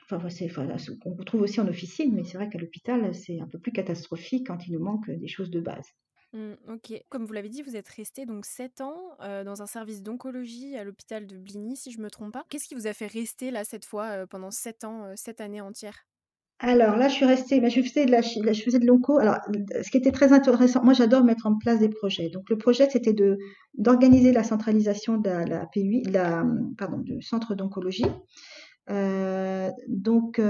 Enfin, 0.04 0.22
ouais, 0.24 0.30
c'est 0.30 0.48
voilà, 0.48 0.78
ce 0.78 0.92
qu'on 0.92 1.14
retrouve 1.14 1.42
aussi 1.42 1.60
en 1.60 1.68
officine, 1.68 2.14
mais 2.14 2.24
c'est 2.24 2.38
vrai 2.38 2.48
qu'à 2.50 2.58
l'hôpital, 2.58 3.14
c'est 3.14 3.40
un 3.40 3.46
peu 3.48 3.58
plus 3.60 3.72
catastrophique 3.72 4.46
quand 4.48 4.66
il 4.66 4.72
nous 4.74 4.80
manque 4.84 5.10
des 5.10 5.28
choses 5.28 5.50
de 5.50 5.60
base. 5.60 5.86
Mm, 6.32 6.54
ok. 6.68 7.02
Comme 7.08 7.24
vous 7.24 7.32
l'avez 7.32 7.48
dit, 7.48 7.62
vous 7.62 7.76
êtes 7.76 7.88
resté 7.88 8.26
donc 8.26 8.44
7 8.44 8.80
ans 8.80 9.16
dans 9.20 9.62
un 9.62 9.66
service 9.66 10.02
d'oncologie 10.02 10.76
à 10.76 10.84
l'hôpital 10.84 11.26
de 11.26 11.36
Bligny, 11.36 11.76
si 11.76 11.90
je 11.90 12.00
me 12.00 12.10
trompe 12.10 12.32
pas. 12.32 12.44
Qu'est-ce 12.48 12.68
qui 12.68 12.74
vous 12.74 12.86
a 12.86 12.92
fait 12.92 13.06
rester 13.06 13.50
là 13.50 13.64
cette 13.64 13.84
fois 13.84 14.26
pendant 14.26 14.50
7 14.50 14.84
ans, 14.84 15.04
euh, 15.04 15.12
7 15.16 15.40
années 15.40 15.60
entières? 15.60 16.06
Alors 16.60 16.96
là, 16.96 17.06
je 17.06 17.14
suis 17.14 17.24
restée, 17.24 17.60
je 17.70 17.82
faisais 17.82 18.04
de 18.04 18.10
la, 18.10 18.20
de 18.20 18.86
l'onco. 18.86 19.18
Alors, 19.18 19.36
ce 19.80 19.90
qui 19.90 19.96
était 19.96 20.10
très 20.10 20.32
intéressant, 20.32 20.82
moi, 20.82 20.92
j'adore 20.92 21.22
mettre 21.22 21.46
en 21.46 21.56
place 21.56 21.78
des 21.78 21.88
projets. 21.88 22.30
Donc, 22.30 22.50
le 22.50 22.58
projet, 22.58 22.90
c'était 22.90 23.12
de 23.12 23.38
d'organiser 23.74 24.32
la 24.32 24.42
centralisation 24.42 25.18
de 25.18 25.30
la, 25.30 25.66
PUI, 25.66 26.02
la, 26.02 26.44
pardon, 26.76 26.98
du 26.98 27.22
centre 27.22 27.54
d'oncologie. 27.54 28.06
Donc, 28.88 30.40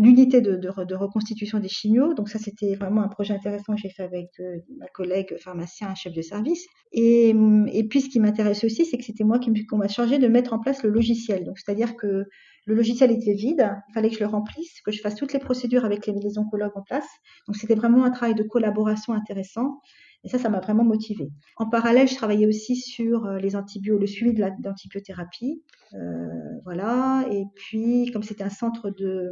l'unité 0.00 0.40
de, 0.40 0.56
de 0.56 0.68
re- 0.68 0.86
de 0.86 0.94
reconstitution 0.94 1.58
des 1.60 1.68
chimios. 1.68 2.14
Donc, 2.14 2.28
ça, 2.28 2.38
c'était 2.38 2.74
vraiment 2.74 3.02
un 3.02 3.08
projet 3.08 3.34
intéressant 3.34 3.74
que 3.74 3.80
j'ai 3.80 3.90
fait 3.90 4.02
avec 4.02 4.28
euh, 4.40 4.56
ma 4.78 4.86
collègue 4.88 5.36
pharmacien, 5.38 5.94
chef 5.94 6.12
de 6.12 6.22
service. 6.22 6.64
Et, 6.92 7.32
hum, 7.34 7.68
et 7.78 7.84
puis, 7.84 8.00
ce 8.00 8.08
qui 8.08 8.20
m'intéresse 8.20 8.64
aussi, 8.64 8.84
c'est 8.86 8.98
que 8.98 9.04
c'était 9.04 9.24
moi 9.24 9.38
qui 9.38 9.50
qu'on 9.66 9.78
m'a 9.78 9.88
chargé 9.88 10.18
de 10.18 10.28
mettre 10.28 10.52
en 10.52 10.58
place 10.58 10.82
le 10.82 10.90
logiciel. 10.90 11.44
Donc, 11.44 11.58
c'est-à-dire 11.58 11.94
que 11.96 12.24
le 12.66 12.74
logiciel 12.74 13.10
était 13.10 13.34
vide, 13.34 13.64
il 13.88 13.92
fallait 13.94 14.10
que 14.10 14.16
je 14.16 14.20
le 14.20 14.26
remplisse, 14.26 14.80
que 14.84 14.92
je 14.92 15.00
fasse 15.00 15.16
toutes 15.16 15.32
les 15.32 15.38
procédures 15.38 15.84
avec 15.84 16.06
les, 16.06 16.14
les 16.14 16.38
oncologues 16.38 16.76
en 16.76 16.82
place. 16.82 17.08
Donc, 17.46 17.56
c'était 17.56 17.74
vraiment 17.74 18.04
un 18.04 18.10
travail 18.10 18.34
de 18.34 18.42
collaboration 18.42 19.12
intéressant. 19.12 19.80
Et 20.24 20.28
ça, 20.28 20.38
ça 20.38 20.50
m'a 20.50 20.60
vraiment 20.60 20.84
motivée. 20.84 21.30
En 21.56 21.68
parallèle, 21.68 22.06
je 22.06 22.14
travaillais 22.14 22.46
aussi 22.46 22.76
sur 22.76 23.24
euh, 23.24 23.38
les 23.38 23.56
antibiotiques, 23.56 24.00
le 24.00 24.06
suivi 24.06 24.34
de 24.34 24.40
l'antibiothérapie. 24.62 25.62
Euh, 25.94 26.26
voilà. 26.64 27.26
Et 27.30 27.44
puis, 27.54 28.10
comme 28.12 28.22
c'était 28.22 28.44
un 28.44 28.50
centre 28.50 28.90
de, 28.90 29.30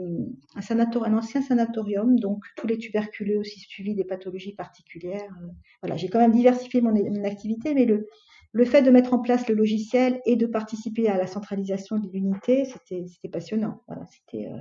un, 0.56 0.62
sanator, 0.62 1.04
un 1.04 1.16
ancien 1.16 1.42
sanatorium, 1.42 2.18
donc 2.18 2.42
tous 2.56 2.66
les 2.66 2.78
tuberculeux 2.78 3.38
aussi 3.38 3.60
suivis 3.60 3.94
des 3.94 4.04
pathologies 4.04 4.54
particulières. 4.54 5.36
Euh, 5.42 5.48
voilà, 5.82 5.96
j'ai 5.96 6.08
quand 6.08 6.20
même 6.20 6.32
diversifié 6.32 6.80
mon, 6.80 6.94
activité, 7.24 7.74
mais 7.74 7.84
le, 7.84 8.06
le 8.52 8.64
fait 8.64 8.80
de 8.80 8.90
mettre 8.90 9.12
en 9.12 9.18
place 9.18 9.46
le 9.48 9.54
logiciel 9.54 10.20
et 10.24 10.36
de 10.36 10.46
participer 10.46 11.08
à 11.08 11.18
la 11.18 11.26
centralisation 11.26 11.98
de 11.98 12.08
l'unité, 12.10 12.64
c'était 12.64 13.28
passionnant. 13.28 13.82
Voilà, 13.86 14.06
c'était, 14.06 14.46
euh... 14.46 14.56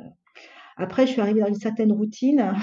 Après, 0.76 1.08
je 1.08 1.14
suis 1.14 1.22
arrivée 1.22 1.40
dans 1.40 1.48
une 1.48 1.56
certaine 1.56 1.92
routine. 1.92 2.54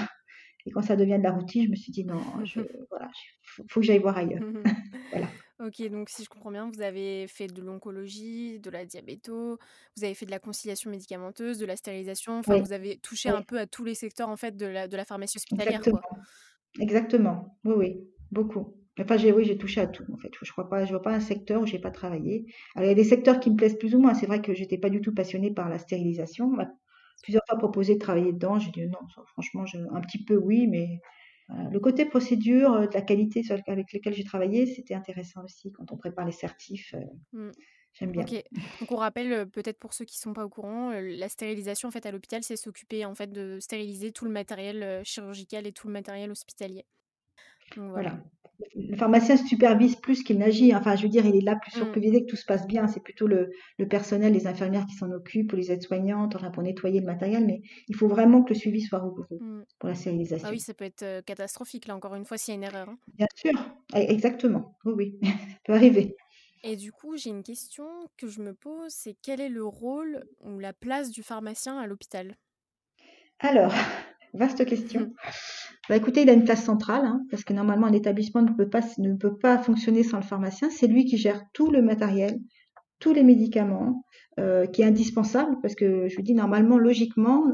Et 0.65 0.71
quand 0.71 0.81
ça 0.81 0.95
devient 0.95 1.17
de 1.17 1.23
la 1.23 1.31
routine, 1.31 1.65
je 1.65 1.69
me 1.69 1.75
suis 1.75 1.91
dit 1.91 2.03
non, 2.05 2.21
je, 2.43 2.59
voilà, 2.89 3.09
faut, 3.43 3.63
faut 3.69 3.79
que 3.79 3.85
j'aille 3.85 3.99
voir 3.99 4.17
ailleurs. 4.17 4.41
voilà. 5.11 5.27
Ok, 5.59 5.81
donc 5.89 6.09
si 6.09 6.23
je 6.23 6.29
comprends 6.29 6.51
bien, 6.51 6.69
vous 6.69 6.81
avez 6.81 7.27
fait 7.27 7.47
de 7.47 7.61
l'oncologie, 7.61 8.59
de 8.59 8.69
la 8.69 8.85
diabéto, 8.85 9.57
vous 9.95 10.03
avez 10.03 10.13
fait 10.13 10.25
de 10.25 10.31
la 10.31 10.39
conciliation 10.39 10.89
médicamenteuse, 10.91 11.59
de 11.59 11.65
la 11.65 11.77
stérilisation, 11.77 12.39
enfin 12.39 12.55
Oui, 12.55 12.61
vous 12.61 12.73
avez 12.73 12.97
touché 12.97 13.29
oui, 13.29 13.37
un 13.37 13.41
peu 13.41 13.57
à 13.57 13.65
tous 13.65 13.85
les 13.85 13.95
secteurs 13.95 14.27
en 14.27 14.35
fait 14.35 14.57
de 14.57 14.65
la, 14.65 14.87
de 14.87 14.97
la 14.97 15.05
pharmacie 15.05 15.37
hospitalière, 15.37 15.79
exactement, 15.79 16.01
quoi. 16.01 16.17
exactement. 16.79 17.57
Oui, 17.63 17.73
oui, 17.77 18.09
beaucoup. 18.31 18.75
Enfin, 18.99 19.17
j'ai, 19.17 19.31
oui, 19.31 19.43
j'ai 19.43 19.57
touché 19.57 19.81
à 19.81 19.87
tout, 19.87 20.05
en 20.13 20.17
fait. 20.17 20.31
Je 20.41 20.51
crois 20.51 20.69
pas, 20.69 20.85
je 20.85 20.91
vois 20.91 21.01
pas 21.01 21.13
un 21.13 21.19
secteur 21.19 21.61
où 21.61 21.65
j'ai 21.65 21.79
pas 21.79 21.91
travaillé. 21.91 22.45
Alors, 22.75 22.87
il 22.87 22.89
y 22.89 22.91
a 22.91 22.95
des 22.95 23.03
secteurs 23.03 23.39
qui 23.41 23.51
me 23.51 23.57
plaisent 23.57 23.77
plus 23.77 23.93
ou 23.93 23.99
moins. 23.99 24.13
C'est 24.13 24.25
vrai 24.25 24.41
que 24.41 24.53
j'étais 24.53 24.77
pas 24.77 24.89
du 24.89 25.01
tout 25.01 25.13
passionnée 25.13 25.51
par 25.51 25.69
la 25.69 25.79
stérilisation. 25.79 26.53
Plusieurs 27.23 27.43
fois 27.49 27.57
proposé 27.57 27.95
de 27.95 27.99
travailler 27.99 28.33
dedans. 28.33 28.59
J'ai 28.59 28.71
dit 28.71 28.85
non, 28.87 28.99
franchement, 29.27 29.65
je- 29.65 29.77
un 29.77 30.01
petit 30.01 30.23
peu 30.23 30.35
oui, 30.37 30.67
mais 30.67 30.99
voilà. 31.47 31.69
Le 31.69 31.79
côté 31.79 32.05
procédure, 32.05 32.73
euh, 32.73 32.87
de 32.87 32.93
la 32.93 33.01
qualité 33.01 33.41
avec 33.67 33.93
lesquelles 33.93 34.13
j'ai 34.13 34.23
travaillé, 34.23 34.65
c'était 34.65 34.95
intéressant 34.95 35.43
aussi 35.43 35.71
quand 35.71 35.91
on 35.91 35.97
prépare 35.97 36.25
les 36.25 36.31
certifs. 36.31 36.93
euh, 36.95 37.01
Mm. 37.33 37.51
j'aime 37.93 38.11
bien. 38.11 38.23
Ok, 38.23 38.43
donc 38.79 38.91
on 38.91 38.95
rappelle 38.95 39.31
euh, 39.31 39.45
peut-être 39.45 39.77
pour 39.79 39.93
ceux 39.93 40.05
qui 40.05 40.17
sont 40.17 40.33
pas 40.33 40.45
au 40.45 40.49
courant, 40.49 40.91
la 40.91 41.29
stérilisation 41.29 41.89
en 41.89 41.91
fait 41.91 42.05
à 42.05 42.11
l'hôpital, 42.11 42.43
c'est 42.43 42.55
s'occuper 42.55 43.05
en 43.05 43.13
fait 43.15 43.31
de 43.31 43.59
stériliser 43.59 44.11
tout 44.11 44.25
le 44.25 44.31
matériel 44.31 45.03
chirurgical 45.05 45.67
et 45.67 45.71
tout 45.73 45.87
le 45.87 45.93
matériel 45.93 46.31
hospitalier. 46.31 46.85
Donc 47.75 47.91
voilà. 47.91 48.09
Voilà. 48.09 48.19
Le 48.75 48.95
pharmacien 48.95 49.37
supervise 49.37 49.95
plus 49.97 50.23
qu'il 50.23 50.37
n'agit. 50.37 50.73
Enfin, 50.75 50.95
je 50.95 51.03
veux 51.03 51.09
dire, 51.09 51.25
il 51.25 51.35
est 51.35 51.41
là 51.41 51.55
plus 51.61 51.71
Mm. 51.73 51.95
superviser 51.95 52.21
que 52.21 52.27
tout 52.29 52.35
se 52.37 52.45
passe 52.45 52.67
bien. 52.67 52.87
C'est 52.87 53.03
plutôt 53.03 53.27
le, 53.27 53.49
le 53.77 53.87
personnel, 53.87 54.33
les 54.33 54.47
infirmières 54.47 54.85
qui 54.85 54.95
s'en 54.95 55.11
occupent, 55.11 55.53
ou 55.53 55.55
les 55.55 55.71
aides-soignantes, 55.71 56.35
enfin, 56.35 56.51
pour 56.51 56.63
nettoyer 56.63 56.99
le 57.01 57.05
matériel. 57.05 57.45
Mais 57.45 57.61
il 57.87 57.95
faut 57.95 58.07
vraiment 58.07 58.43
que 58.43 58.53
le 58.53 58.59
suivi 58.59 58.81
soit 58.81 58.99
rigoureux 58.99 59.41
Mm. 59.41 59.61
pour 59.79 59.89
la 59.89 59.95
Ah 60.43 60.49
stérilisation. 60.49 60.51
oui, 60.51 60.59
ça 60.59 60.73
peut 60.73 60.85
être 60.85 61.03
euh, 61.03 61.21
catastrophique 61.21 61.87
là 61.87 61.95
encore 61.95 62.15
une 62.15 62.25
fois 62.25 62.37
s'il 62.37 62.53
y 62.53 62.55
a 62.55 62.57
une 62.57 62.63
erreur. 62.63 62.89
hein. 62.89 62.99
Bien 63.07 63.25
sûr, 63.35 63.51
E- 63.95 63.97
exactement. 64.11 64.77
Oui, 64.85 64.93
oui, 64.95 65.19
ça 65.49 65.57
peut 65.65 65.73
arriver. 65.73 66.15
Et 66.63 66.75
du 66.75 66.91
coup, 66.91 67.15
j'ai 67.15 67.29
une 67.29 67.43
question 67.43 68.09
que 68.17 68.27
je 68.27 68.41
me 68.41 68.53
pose, 68.53 68.91
c'est 68.91 69.13
quel 69.21 69.39
est 69.39 69.47
le 69.47 69.63
rôle 69.65 70.25
ou 70.41 70.59
la 70.59 70.73
place 70.73 71.09
du 71.11 71.23
pharmacien 71.23 71.77
à 71.79 71.87
l'hôpital? 71.87 72.35
Alors, 73.39 73.73
vaste 74.35 74.65
question. 74.65 75.11
Bah, 75.89 75.95
écoutez, 75.95 76.21
il 76.23 76.29
a 76.29 76.33
une 76.33 76.43
place 76.45 76.63
centrale, 76.63 77.05
hein, 77.05 77.21
parce 77.29 77.43
que 77.43 77.53
normalement, 77.53 77.87
un 77.87 77.93
établissement 77.93 78.41
ne 78.41 78.51
peut 78.51 78.69
pas, 78.69 78.81
ne 78.97 79.13
peut 79.15 79.37
pas 79.37 79.57
fonctionner 79.57 80.03
sans 80.03 80.17
le 80.17 80.23
pharmacien. 80.23 80.69
C'est 80.69 80.87
lui 80.87 81.05
qui 81.05 81.17
gère 81.17 81.43
tout 81.53 81.69
le 81.71 81.81
matériel, 81.81 82.39
tous 82.99 83.13
les 83.13 83.23
médicaments, 83.23 84.03
euh, 84.39 84.65
qui 84.65 84.81
est 84.81 84.85
indispensable, 84.85 85.57
parce 85.61 85.75
que 85.75 86.07
je 86.07 86.15
vous 86.15 86.21
dis, 86.21 86.33
normalement, 86.33 86.77
logiquement, 86.77 87.45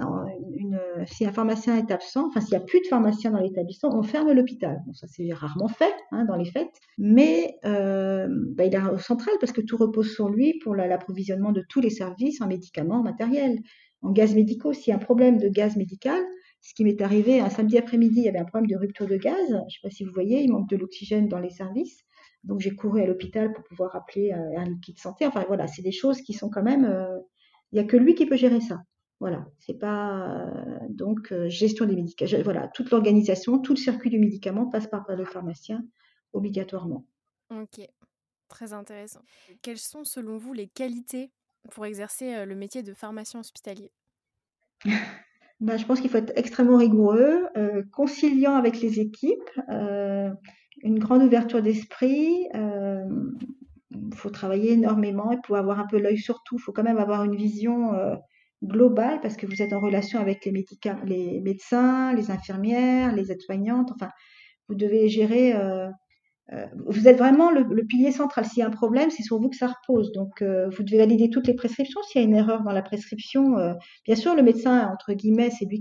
si 1.08 1.26
un 1.26 1.32
pharmacien 1.32 1.78
est 1.78 1.91
absent, 1.91 2.28
enfin, 2.28 2.41
s'il 2.41 2.58
n'y 2.58 2.63
a 2.63 2.65
plus 2.65 2.80
de 2.80 2.88
pharmacien 2.88 3.32
dans 3.32 3.39
l'établissement, 3.39 3.89
on 3.94 4.04
ferme 4.04 4.32
l'hôpital. 4.32 4.78
Bon, 4.86 4.94
ça, 4.94 5.08
c'est 5.08 5.32
rarement 5.34 5.67
fait, 5.67 5.94
hein, 6.12 6.26
dans 6.26 6.36
les 6.36 6.46
faits, 6.46 6.70
mais 6.98 7.56
euh, 7.65 8.28
bah, 8.56 8.65
il 8.65 8.74
est 8.74 8.82
au 8.82 8.98
central, 8.98 9.34
parce 9.39 9.52
que 9.52 9.62
tout 9.62 9.78
repose 9.78 10.13
sur 10.13 10.30
lui 10.30 10.60
pour 10.63 10.76
la- 10.76 10.88
l'approvisionnement 10.88 11.52
de 11.52 11.63
tous 11.67 11.82
les 11.82 11.89
services 11.89 12.41
en 12.41 12.48
médicaments, 12.48 13.00
en 13.00 13.04
matériel, 13.04 13.60
en 14.02 14.12
gaz 14.12 14.34
médicaux. 14.36 14.74
S'il 14.74 14.91
y 14.91 14.94
a 14.94 14.96
un 14.96 15.00
problème 15.00 15.38
de 15.38 15.50
gaz 15.50 15.76
médical, 15.76 16.22
ce 16.62 16.74
qui 16.74 16.84
m'est 16.84 17.02
arrivé 17.02 17.39
un 17.39 17.50
samedi 17.50 17.78
après-midi, 17.78 18.19
il 18.19 18.24
y 18.26 18.30
avait 18.30 18.39
un 18.39 18.45
problème 18.45 18.69
de 18.69 18.76
rupture 18.78 19.08
de 19.08 19.17
gaz. 19.17 19.36
Je 19.50 19.54
ne 19.56 19.69
sais 19.69 19.80
pas 19.84 19.89
si 19.89 20.04
vous 20.04 20.12
voyez, 20.13 20.41
il 20.43 20.52
manque 20.52 20.69
de 20.69 20.78
l'oxygène 20.78 21.28
dans 21.28 21.39
les 21.39 21.50
services. 21.50 22.00
Donc 22.43 22.60
j'ai 22.60 22.76
couru 22.76 23.02
à 23.02 23.06
l'hôpital 23.06 23.54
pour 23.54 23.63
pouvoir 23.63 23.95
appeler 23.95 24.32
euh, 24.32 24.60
un 24.60 24.65
liquide 24.65 24.97
santé. 25.00 25.26
Enfin 25.28 25.43
voilà, 25.47 25.67
c'est 25.67 25.82
des 25.82 25.91
choses 25.91 26.21
qui 26.21 26.34
sont 26.34 26.50
quand 26.50 26.63
même. 26.63 26.86
euh, 26.86 27.19
Il 27.71 27.76
n'y 27.76 27.82
a 27.82 27.88
que 27.88 27.97
lui 27.97 28.15
qui 28.15 28.26
peut 28.26 28.38
gérer 28.38 28.62
ça. 28.62 28.80
Voilà, 29.19 29.45
c'est 29.60 29.78
pas 29.78 30.47
euh, 30.47 30.80
donc 30.89 31.32
gestion 31.47 31.86
des 31.86 31.95
médicaments. 31.95 32.41
Voilà, 32.43 32.67
toute 32.69 32.89
l'organisation, 32.91 33.60
tout 33.60 33.74
le 33.74 33.78
circuit 33.80 34.10
du 34.10 34.19
médicament 34.19 34.67
passe 34.67 34.88
par 34.88 35.06
le 35.15 35.26
pharmacien 35.26 35.86
obligatoirement. 36.34 37.06
Ok, 37.52 37.82
très 38.47 38.74
intéressant. 38.74 39.21
Quelles 39.62 39.78
sont 39.78 40.04
selon 40.06 40.38
vous 40.38 40.54
les 40.54 40.67
qualités 40.67 41.32
pour 41.71 41.86
exercer 41.86 42.45
le 42.45 42.56
métier 42.56 42.82
de 42.82 42.93
pharmacien 42.93 43.41
hospitalier? 43.41 43.91
Ben, 45.62 45.78
je 45.78 45.86
pense 45.86 46.02
qu'il 46.02 46.10
faut 46.10 46.17
être 46.17 46.34
extrêmement 46.36 46.78
rigoureux, 46.78 47.47
euh, 47.56 47.84
conciliant 47.91 48.56
avec 48.56 48.82
les 48.82 49.00
équipes, 49.00 49.50
euh, 49.69 50.32
une 50.84 51.00
grande 51.00 51.21
ouverture 51.24 51.62
d'esprit. 51.62 52.47
euh, 52.56 53.06
Il 53.91 54.15
faut 54.15 54.30
travailler 54.30 54.71
énormément 54.74 55.32
et 55.32 55.38
pouvoir 55.41 55.62
avoir 55.62 55.80
un 55.80 55.88
peu 55.88 56.00
l'œil 56.00 56.17
sur 56.17 56.43
tout. 56.43 56.56
Il 56.58 56.62
faut 56.62 56.71
quand 56.71 56.84
même 56.84 56.97
avoir 56.97 57.24
une 57.24 57.36
vision 57.36 57.93
euh, 57.93 58.15
globale 58.63 59.21
parce 59.21 59.38
que 59.38 59.45
vous 59.45 59.62
êtes 59.62 59.74
en 59.74 59.80
relation 59.80 60.19
avec 60.19 60.45
les, 60.45 60.65
les 61.06 61.41
médecins, 61.41 62.13
les 62.13 62.32
infirmières, 62.32 63.15
les 63.15 63.32
aides-soignantes. 63.32 63.91
Enfin, 63.93 64.10
vous 64.69 64.76
devez 64.76 65.10
gérer. 65.10 65.54
Euh, 66.54 66.66
vous 66.86 67.08
êtes 67.08 67.18
vraiment 67.18 67.50
le, 67.50 67.86
pilier 67.86 68.12
central. 68.12 68.46
S'il 68.46 68.60
y 68.60 68.62
a 68.62 68.68
un 68.68 68.72
problème, 68.72 69.10
c'est 69.10 69.24
sur 69.24 69.40
vous 69.40 69.50
que 69.50 69.56
ça 69.56 69.68
repose. 69.68 70.12
Donc, 70.12 70.42
euh, 70.42 70.70
vous 70.70 70.84
devez 70.84 70.98
valider 70.98 71.30
toutes 71.30 71.48
les 71.48 71.54
prescriptions. 71.54 72.02
S'il 72.04 72.22
y 72.22 72.24
a 72.24 72.28
une 72.28 72.36
erreur 72.36 72.64
dans 72.64 72.74
la 72.74 72.82
prescription, 72.82 73.58
euh, 73.58 73.74
bien 74.06 74.16
sûr, 74.16 74.36
le 74.36 74.44
médecin, 74.44 74.90
entre 74.92 75.14
guillemets, 75.14 75.50
c'est 75.50 75.66
lui 75.66 75.80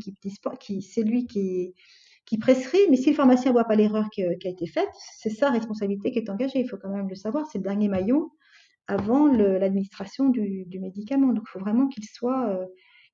qui, 1.27 2.39
prescrit, 2.39 2.79
mais 2.89 2.97
si 2.97 3.11
le 3.11 3.17
pharmacien 3.17 3.51
voit 3.51 3.65
pas 3.65 3.75
l'erreur 3.75 4.09
qui, 4.11 4.23
a 4.23 4.31
été 4.33 4.67
faite, 4.67 4.89
c'est 5.19 5.31
sa 5.31 5.51
responsabilité 5.51 6.13
qui 6.13 6.21
est 6.21 6.31
engagée. 6.31 6.61
Il 6.61 6.69
faut 6.69 6.77
quand 6.77 6.91
même 6.91 7.09
le 7.09 7.17
savoir. 7.17 7.47
C'est 7.51 7.59
le 7.59 7.65
dernier 7.65 7.89
maillon 7.89 8.31
avant 8.87 9.27
l'administration 9.27 10.29
du, 10.29 10.67
médicament. 10.81 11.33
Donc, 11.33 11.45
il 11.49 11.51
faut 11.51 11.59
vraiment 11.59 11.89
qu'il 11.89 12.05
soit, 12.05 12.57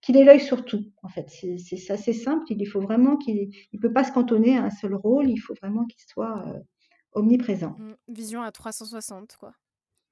qu'il 0.02 0.18
ait 0.18 0.24
l'œil 0.24 0.40
sur 0.40 0.66
tout. 0.66 0.84
En 1.02 1.08
fait, 1.08 1.30
c'est 1.30 1.90
assez 1.90 2.12
simple. 2.12 2.44
Il 2.50 2.66
faut 2.66 2.80
vraiment 2.80 3.16
qu'il, 3.16 3.48
il 3.72 3.80
peut 3.80 3.92
pas 3.92 4.04
se 4.04 4.12
cantonner 4.12 4.58
à 4.58 4.64
un 4.64 4.70
seul 4.70 4.94
rôle. 4.94 5.30
Il 5.30 5.38
faut 5.38 5.54
vraiment 5.54 5.86
qu'il 5.86 6.02
soit 6.06 6.44
omniprésent. 7.16 7.76
Mm, 7.78 7.94
Vision 8.08 8.42
à 8.42 8.52
360, 8.52 9.36
quoi. 9.38 9.52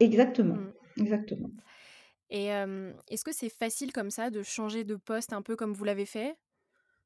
Exactement, 0.01 0.57
mmh. 0.57 0.73
exactement. 1.01 1.51
Et 2.31 2.47
est-ce 2.47 3.25
que 3.25 3.33
c'est 3.33 3.49
facile 3.49 3.93
comme 3.93 4.11
ça 4.11 4.31
de 4.31 4.43
changer 4.43 4.83
de 4.83 4.97
poste 4.97 5.33
un 5.33 5.43
peu 5.43 5.55
comme 5.55 5.73
vous 5.73 5.85
l'avez 5.85 6.07
fait? 6.07 6.35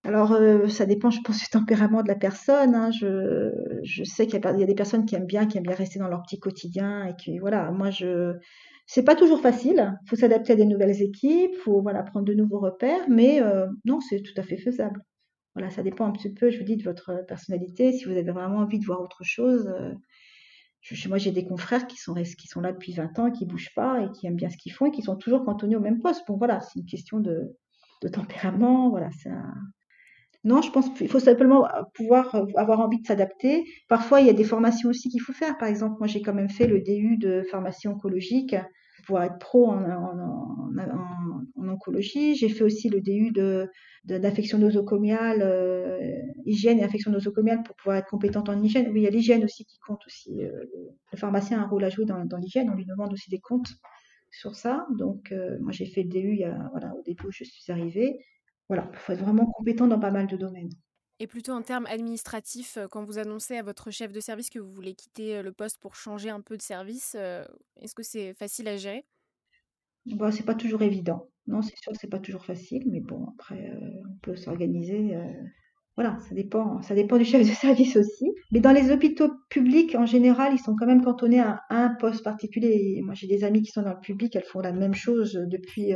Alors, 0.05 0.39
ça 0.71 0.87
dépend, 0.87 1.11
je 1.11 1.21
pense, 1.21 1.39
du 1.39 1.49
tempérament 1.49 2.03
de 2.03 2.09
la 2.09 2.15
personne, 2.15 2.75
hein. 2.75 2.91
Je 2.91 3.51
je 3.83 4.05
sais 4.05 4.27
qu'il 4.27 4.41
y 4.43 4.63
a 4.63 4.67
des 4.67 4.75
personnes 4.75 5.05
qui 5.05 5.17
aiment 5.17 5.27
bien 5.27 5.47
qui 5.47 5.59
aiment 5.59 5.65
bien 5.65 5.75
rester 5.75 5.99
dans 5.99 6.09
leur 6.09 6.23
petit 6.23 6.39
quotidien 6.39 7.05
et 7.05 7.17
qui 7.17 7.39
voilà, 7.39 7.71
moi 7.73 7.91
je 7.91 8.35
c'est 8.87 9.05
pas 9.05 9.17
toujours 9.17 9.41
facile. 9.41 9.99
Il 10.05 10.09
Faut 10.09 10.17
s'adapter 10.17 10.55
à 10.55 10.57
des 10.57 10.65
nouvelles 10.65 11.03
équipes, 11.03 11.55
faut, 11.57 11.83
voilà, 11.83 12.03
prendre 12.05 12.25
de 12.25 12.33
nouveaux 12.33 12.61
repères, 12.61 13.07
mais 13.11 13.41
non, 13.85 14.01
c'est 14.01 14.23
tout 14.23 14.33
à 14.39 14.43
fait 14.43 14.57
faisable. 14.57 15.03
Voilà, 15.59 15.73
ça 15.73 15.83
dépend 15.83 16.07
un 16.07 16.13
petit 16.13 16.33
peu, 16.33 16.51
je 16.51 16.59
vous 16.59 16.65
dis, 16.65 16.77
de 16.77 16.85
votre 16.85 17.27
personnalité. 17.27 17.91
Si 17.91 18.05
vous 18.05 18.13
avez 18.13 18.31
vraiment 18.31 18.59
envie 18.59 18.79
de 18.79 18.85
voir 18.85 19.01
autre 19.01 19.25
chose, 19.25 19.69
moi 21.09 21.19
j'ai 21.19 21.33
des 21.33 21.45
confrères 21.45 21.89
qui 21.89 21.97
sont 21.97 22.15
qui 22.15 22.47
sont 22.47 22.61
là 22.61 22.73
depuis 22.73 22.93
20 22.93 23.19
ans, 23.19 23.31
qui 23.33 23.45
bougent 23.45 23.75
pas 23.75 24.03
et 24.03 24.11
qui 24.13 24.29
aiment 24.29 24.37
bien 24.37 24.51
ce 24.51 24.57
qu'ils 24.57 24.73
font 24.73 24.87
et 24.87 24.93
qui 24.93 25.03
sont 25.03 25.17
toujours 25.17 25.45
cantonnés 25.45 25.75
au 25.75 25.81
même 25.81 26.01
poste. 26.01 26.23
Bon 26.29 26.37
voilà, 26.37 26.61
c'est 26.61 26.79
une 26.79 26.87
question 26.87 27.19
de 27.19 27.57
de 28.03 28.09
tempérament, 28.09 28.91
voilà, 28.91 29.11
non, 30.45 30.63
je 30.63 30.71
pense 30.71 30.89
qu'il 30.91 31.09
faut 31.09 31.19
simplement 31.19 31.67
pouvoir 31.95 32.33
avoir 32.57 32.79
envie 32.79 33.01
de 33.01 33.07
s'adapter. 33.07 33.65
Parfois, 33.89 34.21
il 34.21 34.29
y 34.29 34.31
a 34.31 34.33
des 34.33 34.45
formations 34.45 34.89
aussi 34.89 35.09
qu'il 35.09 35.21
faut 35.21 35.33
faire. 35.33 35.59
Par 35.59 35.69
exemple, 35.69 35.97
moi, 35.99 36.07
j'ai 36.07 36.23
quand 36.23 36.33
même 36.33 36.49
fait 36.49 36.69
le 36.69 36.81
DU 36.81 37.17
de 37.17 37.43
pharmacie 37.51 37.89
oncologique 37.89 38.55
être 39.17 39.39
pro 39.39 39.71
en, 39.71 39.83
oncologie. 41.57 42.35
J'ai 42.35 42.49
fait 42.49 42.65
aussi 42.65 42.89
le 42.89 43.01
DU 43.01 43.31
de, 43.31 43.69
nosocomiale, 44.57 45.43
euh, 45.43 45.99
hygiène 46.45 46.79
et 46.79 46.85
infection 46.85 47.11
nosocomiale 47.11 47.63
pour 47.63 47.77
pouvoir 47.77 47.97
être 47.97 48.09
compétente 48.09 48.49
en 48.49 48.63
hygiène. 48.63 48.91
Oui, 48.93 49.01
il 49.01 49.05
y 49.05 49.07
a 49.07 49.11
l'hygiène 49.11 49.45
aussi 49.45 49.65
qui 49.65 49.79
compte 49.79 50.01
aussi. 50.07 50.43
Euh, 50.45 50.65
le 51.13 51.19
pharmacien 51.19 51.61
a 51.61 51.65
un 51.65 51.67
rôle 51.67 51.85
à 51.85 51.91
jouer 51.91 52.05
dans, 52.05 52.25
dans 52.25 52.39
l'hygiène. 52.39 52.71
On 52.71 52.75
lui 52.75 52.87
demande 52.87 53.13
aussi 53.13 53.31
des 53.31 53.41
comptes 53.41 53.75
sur 54.31 54.55
ça. 54.55 54.87
Donc, 54.97 55.33
euh, 55.33 55.59
moi, 55.61 55.73
j'ai 55.73 55.87
fait 55.87 56.03
le 56.03 56.09
DU 56.09 56.33
il 56.33 56.41
y 56.41 56.45
a, 56.45 56.69
voilà, 56.73 56.95
au 56.95 57.03
début 57.03 57.27
où 57.27 57.31
je 57.31 57.45
suis 57.45 57.73
arrivée. 57.73 58.19
Voilà, 58.69 58.89
il 58.93 58.99
faut 58.99 59.13
être 59.13 59.23
vraiment 59.23 59.47
compétent 59.47 59.87
dans 59.87 59.99
pas 59.99 60.11
mal 60.11 60.27
de 60.27 60.37
domaines. 60.37 60.71
Et 61.21 61.27
plutôt 61.27 61.53
en 61.53 61.63
termes 61.63 61.87
administratifs, 61.87 62.77
euh, 62.77 62.87
quand 62.89 63.05
vous 63.05 63.19
annoncez 63.19 63.57
à 63.57 63.63
votre 63.63 63.91
chef 63.91 64.13
de 64.13 64.21
service 64.21 64.51
que 64.51 64.61
vous 64.61 64.71
voulez 64.71 64.95
quitter 64.95 65.37
euh, 65.37 65.43
le 65.43 65.53
poste 65.53 65.79
pour 65.79 65.97
changer 65.97 66.31
un 66.31 66.41
peu 66.41 66.57
de 66.57 66.63
service, 66.63 67.17
euh, 67.19 67.45
est-ce 67.81 67.95
que 67.95 68.05
c'est 68.05 68.35
facile 68.35 68.69
à 68.69 68.77
gérer? 68.77 69.05
Bah, 70.07 70.31
C'est 70.31 70.45
pas 70.45 70.55
toujours 70.55 70.83
évident. 70.83 71.29
Non, 71.49 71.61
c'est 71.61 71.77
sûr 71.79 71.93
que 71.93 71.99
c'est 71.99 72.11
pas 72.11 72.21
toujours 72.21 72.45
facile, 72.45 72.85
mais 72.87 73.01
bon, 73.01 73.27
après, 73.35 73.73
on 74.07 74.19
peut 74.21 74.37
s'organiser. 74.37 75.17
voilà, 75.97 76.19
ça 76.29 76.35
dépend, 76.35 76.83
ça 76.83 76.95
dépend 76.95 77.17
du 77.17 77.25
chef 77.25 77.41
de 77.41 77.53
service 77.55 77.97
aussi. 77.97 78.31
Mais 78.53 78.61
dans 78.61 78.73
les 78.73 78.91
hôpitaux 78.91 79.31
publics, 79.49 79.95
en 79.95 80.05
général, 80.05 80.53
ils 80.53 80.59
sont 80.59 80.77
quand 80.77 80.87
même 80.87 81.03
cantonnés 81.03 81.41
à 81.41 81.63
un 81.71 81.95
poste 81.95 82.23
particulier. 82.23 83.01
moi, 83.03 83.15
j'ai 83.15 83.27
des 83.27 83.45
amis 83.45 83.63
qui 83.63 83.71
sont 83.71 83.81
dans 83.81 83.95
le 83.95 84.01
public, 84.01 84.37
elles 84.37 84.45
font 84.45 84.61
la 84.61 84.73
même 84.73 84.95
chose 84.95 85.33
depuis 85.33 85.95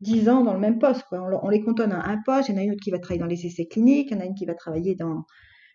10 0.00 0.28
ans 0.28 0.44
dans 0.44 0.54
le 0.54 0.60
même 0.60 0.78
poste. 0.78 1.04
On, 1.12 1.48
les 1.48 1.62
cantonne 1.62 1.92
à 1.92 2.08
un 2.08 2.20
poste. 2.22 2.48
Il 2.48 2.54
y 2.54 2.58
en 2.58 2.60
a 2.60 2.64
une 2.64 2.72
autre 2.72 2.82
qui 2.82 2.90
va 2.90 2.98
travailler 2.98 3.20
dans 3.20 3.26
les 3.26 3.46
essais 3.46 3.66
cliniques. 3.66 4.10
Il 4.10 4.16
y 4.16 4.20
en 4.20 4.22
a 4.22 4.26
une 4.26 4.34
qui 4.34 4.46
va 4.46 4.54
travailler 4.54 4.94
dans 4.94 5.24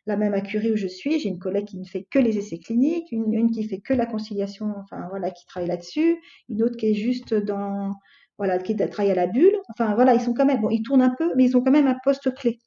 la 0.05 0.17
même 0.17 0.33
acurie 0.33 0.71
où 0.71 0.77
je 0.77 0.88
suis. 0.88 1.19
J'ai 1.19 1.29
une 1.29 1.39
collègue 1.39 1.65
qui 1.65 1.77
ne 1.77 1.86
fait 1.86 2.05
que 2.09 2.19
les 2.19 2.38
essais 2.38 2.59
cliniques, 2.59 3.12
une, 3.12 3.33
une 3.33 3.51
qui 3.51 3.67
fait 3.67 3.79
que 3.79 3.93
la 3.93 4.05
conciliation, 4.05 4.73
enfin 4.77 5.07
voilà, 5.09 5.31
qui 5.31 5.45
travaille 5.45 5.69
là-dessus, 5.69 6.17
une 6.49 6.63
autre 6.63 6.77
qui 6.77 6.88
est 6.88 6.93
juste 6.93 7.33
dans, 7.33 7.93
voilà, 8.38 8.59
qui 8.59 8.75
travaille 8.75 9.12
à 9.12 9.15
la 9.15 9.27
bulle. 9.27 9.57
Enfin 9.69 9.95
voilà, 9.95 10.13
ils 10.13 10.21
sont 10.21 10.33
quand 10.33 10.45
même, 10.45 10.62
bon, 10.62 10.69
ils 10.69 10.83
tournent 10.83 11.01
un 11.01 11.13
peu, 11.17 11.31
mais 11.36 11.45
ils 11.45 11.57
ont 11.57 11.62
quand 11.62 11.71
même 11.71 11.88
un 11.88 11.97
poste 12.03 12.33
clé. 12.36 12.59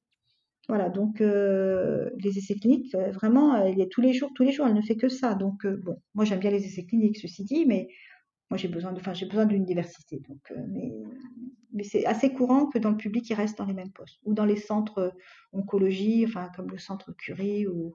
Voilà, 0.68 0.88
donc 0.88 1.20
euh, 1.20 2.10
les 2.18 2.38
essais 2.38 2.54
cliniques, 2.54 2.92
euh, 2.96 3.12
vraiment, 3.12 3.56
elle 3.56 3.80
est 3.80 3.90
tous 3.90 4.00
les 4.00 4.12
jours, 4.12 4.30
tous 4.34 4.42
les 4.42 4.50
jours, 4.50 4.66
elle 4.66 4.74
ne 4.74 4.82
fait 4.82 4.96
que 4.96 5.08
ça. 5.08 5.34
Donc 5.34 5.64
euh, 5.64 5.80
bon, 5.84 5.96
moi 6.14 6.24
j'aime 6.24 6.40
bien 6.40 6.50
les 6.50 6.64
essais 6.64 6.84
cliniques, 6.84 7.18
ceci 7.18 7.44
dit, 7.44 7.66
mais 7.66 7.88
moi 8.50 8.58
j'ai 8.58 8.68
besoin 8.68 8.92
de, 8.92 9.00
enfin 9.00 9.14
j'ai 9.14 9.26
besoin 9.26 9.46
d'une 9.46 9.64
diversité. 9.64 10.20
Donc, 10.28 10.52
mais 10.68 10.92
mais 11.76 11.84
c'est 11.84 12.06
assez 12.06 12.32
courant 12.32 12.66
que 12.66 12.78
dans 12.78 12.90
le 12.90 12.96
public, 12.96 13.28
ils 13.28 13.34
restent 13.34 13.58
dans 13.58 13.66
les 13.66 13.74
mêmes 13.74 13.92
postes. 13.92 14.18
Ou 14.24 14.32
dans 14.32 14.46
les 14.46 14.56
centres 14.56 14.98
euh, 14.98 15.10
oncologie, 15.52 16.24
enfin, 16.26 16.48
comme 16.56 16.70
le 16.70 16.78
centre 16.78 17.12
Curie, 17.12 17.66
ou, 17.66 17.94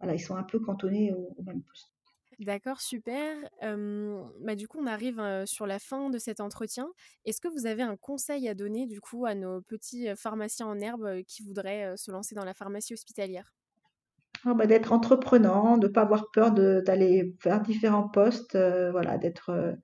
voilà, 0.00 0.14
ils 0.14 0.20
sont 0.20 0.34
un 0.34 0.42
peu 0.42 0.58
cantonnés 0.58 1.12
au, 1.12 1.42
même 1.44 1.62
poste. 1.62 1.92
D'accord, 2.40 2.80
super. 2.80 3.36
bah, 3.60 4.56
du 4.56 4.66
coup, 4.66 4.78
on 4.80 4.86
arrive 4.86 5.22
sur 5.44 5.66
la 5.66 5.78
fin 5.78 6.08
de 6.08 6.18
cet 6.18 6.40
entretien. 6.40 6.88
Est-ce 7.24 7.40
que 7.40 7.48
vous 7.48 7.66
avez 7.66 7.82
un 7.82 7.96
conseil 7.96 8.48
à 8.48 8.54
donner 8.54 8.86
du 8.86 9.00
coup 9.00 9.26
à 9.26 9.34
nos 9.34 9.60
petits 9.60 10.08
pharmaciens 10.16 10.66
en 10.66 10.80
herbe 10.80 11.22
qui 11.28 11.42
voudraient 11.42 11.98
se 11.98 12.10
lancer 12.10 12.34
dans 12.34 12.44
la 12.46 12.54
pharmacie 12.54 12.94
hospitalière? 12.94 13.52
Ah, 14.44 14.54
bah, 14.54 14.66
D'être 14.66 14.92
entreprenant, 14.92 15.78
de 15.78 15.86
ne 15.86 15.92
pas 15.92 16.02
avoir 16.02 16.30
peur 16.30 16.52
d'aller 16.52 17.34
faire 17.40 17.60
différents 17.60 18.08
postes, 18.08 18.56
voilà, 18.92 19.18
d'être 19.18 19.76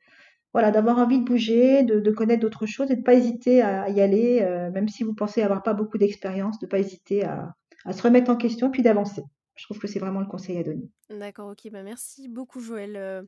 voilà, 0.56 0.70
d'avoir 0.70 0.96
envie 0.96 1.18
de 1.18 1.24
bouger, 1.24 1.82
de, 1.82 2.10
connaître 2.10 2.40
d'autres 2.40 2.64
choses 2.64 2.90
et 2.90 2.94
de 2.94 3.00
ne 3.00 3.04
pas 3.04 3.12
hésiter 3.12 3.60
à 3.60 3.90
y 3.90 4.00
aller, 4.00 4.40
euh, 4.40 4.70
même 4.70 4.88
si 4.88 5.04
vous 5.04 5.12
pensez 5.12 5.42
avoir 5.42 5.62
pas 5.62 5.74
beaucoup 5.74 5.98
d'expérience, 5.98 6.58
de 6.58 6.64
ne 6.64 6.70
pas 6.70 6.78
hésiter 6.78 7.24
à, 7.24 7.54
se 7.92 8.02
remettre 8.02 8.30
en 8.30 8.36
question 8.36 8.70
puis 8.70 8.80
d'avancer. 8.80 9.22
Je 9.54 9.64
trouve 9.64 9.78
que 9.78 9.86
c'est 9.86 9.98
vraiment 9.98 10.20
le 10.20 10.26
conseil 10.26 10.56
à 10.56 10.62
donner. 10.62 10.90
D'accord, 11.10 11.50
ok. 11.50 11.70
Bah 11.70 11.82
merci 11.82 12.30
beaucoup, 12.30 12.60
Joël, 12.60 12.96
euh, 12.96 13.22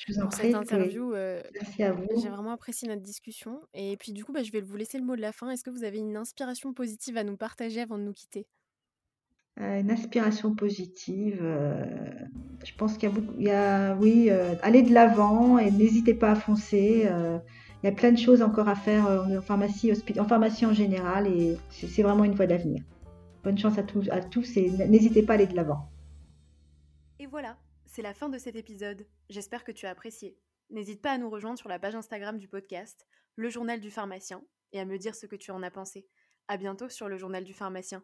je 0.00 0.12
vous 0.12 0.18
en 0.18 0.22
pour 0.24 0.32
cette 0.32 0.56
interview. 0.56 1.14
Euh, 1.14 1.40
merci 1.54 1.84
à 1.84 1.92
vous. 1.92 2.04
J'ai 2.20 2.28
vraiment 2.28 2.50
apprécié 2.50 2.88
notre 2.88 3.02
discussion. 3.02 3.60
Et 3.74 3.96
puis, 3.96 4.10
du 4.10 4.24
coup, 4.24 4.32
bah, 4.32 4.42
je 4.42 4.50
vais 4.50 4.60
vous 4.60 4.76
laisser 4.76 4.98
le 4.98 5.04
mot 5.04 5.14
de 5.14 5.20
la 5.20 5.30
fin. 5.30 5.50
Est-ce 5.50 5.62
que 5.62 5.70
vous 5.70 5.84
avez 5.84 5.98
une 5.98 6.16
inspiration 6.16 6.72
positive 6.74 7.16
à 7.16 7.22
nous 7.22 7.36
partager 7.36 7.80
avant 7.80 7.96
de 7.96 8.02
nous 8.02 8.12
quitter? 8.12 8.48
Une 9.58 9.90
inspiration 9.90 10.54
positive. 10.54 11.40
je 12.64 12.74
pense 12.76 12.96
qu'il 12.96 13.08
y 13.08 13.12
a 13.50 13.94
beaucoup, 13.94 14.02
oui, 14.02 14.30
aller 14.62 14.82
de 14.82 14.92
l'avant 14.92 15.58
et 15.58 15.70
n'hésitez 15.70 16.14
pas 16.14 16.32
à 16.32 16.34
foncer. 16.34 17.08
il 17.82 17.86
y 17.86 17.88
a 17.88 17.92
plein 17.92 18.12
de 18.12 18.18
choses 18.18 18.42
encore 18.42 18.68
à 18.68 18.74
faire 18.74 19.06
en 19.06 19.42
pharmacie, 19.42 19.92
en 20.18 20.24
pharmacie 20.26 20.66
en 20.66 20.72
général 20.72 21.26
et 21.26 21.58
c'est 21.70 22.02
vraiment 22.02 22.24
une 22.24 22.34
voie 22.34 22.46
d'avenir. 22.46 22.82
Bonne 23.44 23.58
chance 23.58 23.76
à 23.78 23.82
tous, 23.82 24.08
à 24.10 24.20
tous 24.20 24.56
et 24.56 24.70
n'hésitez 24.70 25.22
pas 25.22 25.34
à 25.34 25.36
aller 25.36 25.46
de 25.46 25.56
l'avant. 25.56 25.88
Et 27.18 27.26
voilà, 27.26 27.56
c'est 27.86 28.02
la 28.02 28.14
fin 28.14 28.28
de 28.28 28.38
cet 28.38 28.56
épisode. 28.56 29.06
J'espère 29.28 29.64
que 29.64 29.72
tu 29.72 29.86
as 29.86 29.90
apprécié. 29.90 30.36
N'hésite 30.70 31.02
pas 31.02 31.12
à 31.12 31.18
nous 31.18 31.28
rejoindre 31.28 31.58
sur 31.58 31.68
la 31.68 31.78
page 31.78 31.94
Instagram 31.94 32.38
du 32.38 32.48
podcast, 32.48 33.06
le 33.36 33.50
journal 33.50 33.80
du 33.80 33.90
pharmacien, 33.90 34.42
et 34.72 34.80
à 34.80 34.84
me 34.84 34.96
dire 34.96 35.14
ce 35.14 35.26
que 35.26 35.36
tu 35.36 35.50
en 35.50 35.62
as 35.62 35.70
pensé. 35.70 36.06
À 36.48 36.56
bientôt 36.56 36.88
sur 36.88 37.08
le 37.08 37.18
journal 37.18 37.44
du 37.44 37.52
pharmacien. 37.52 38.02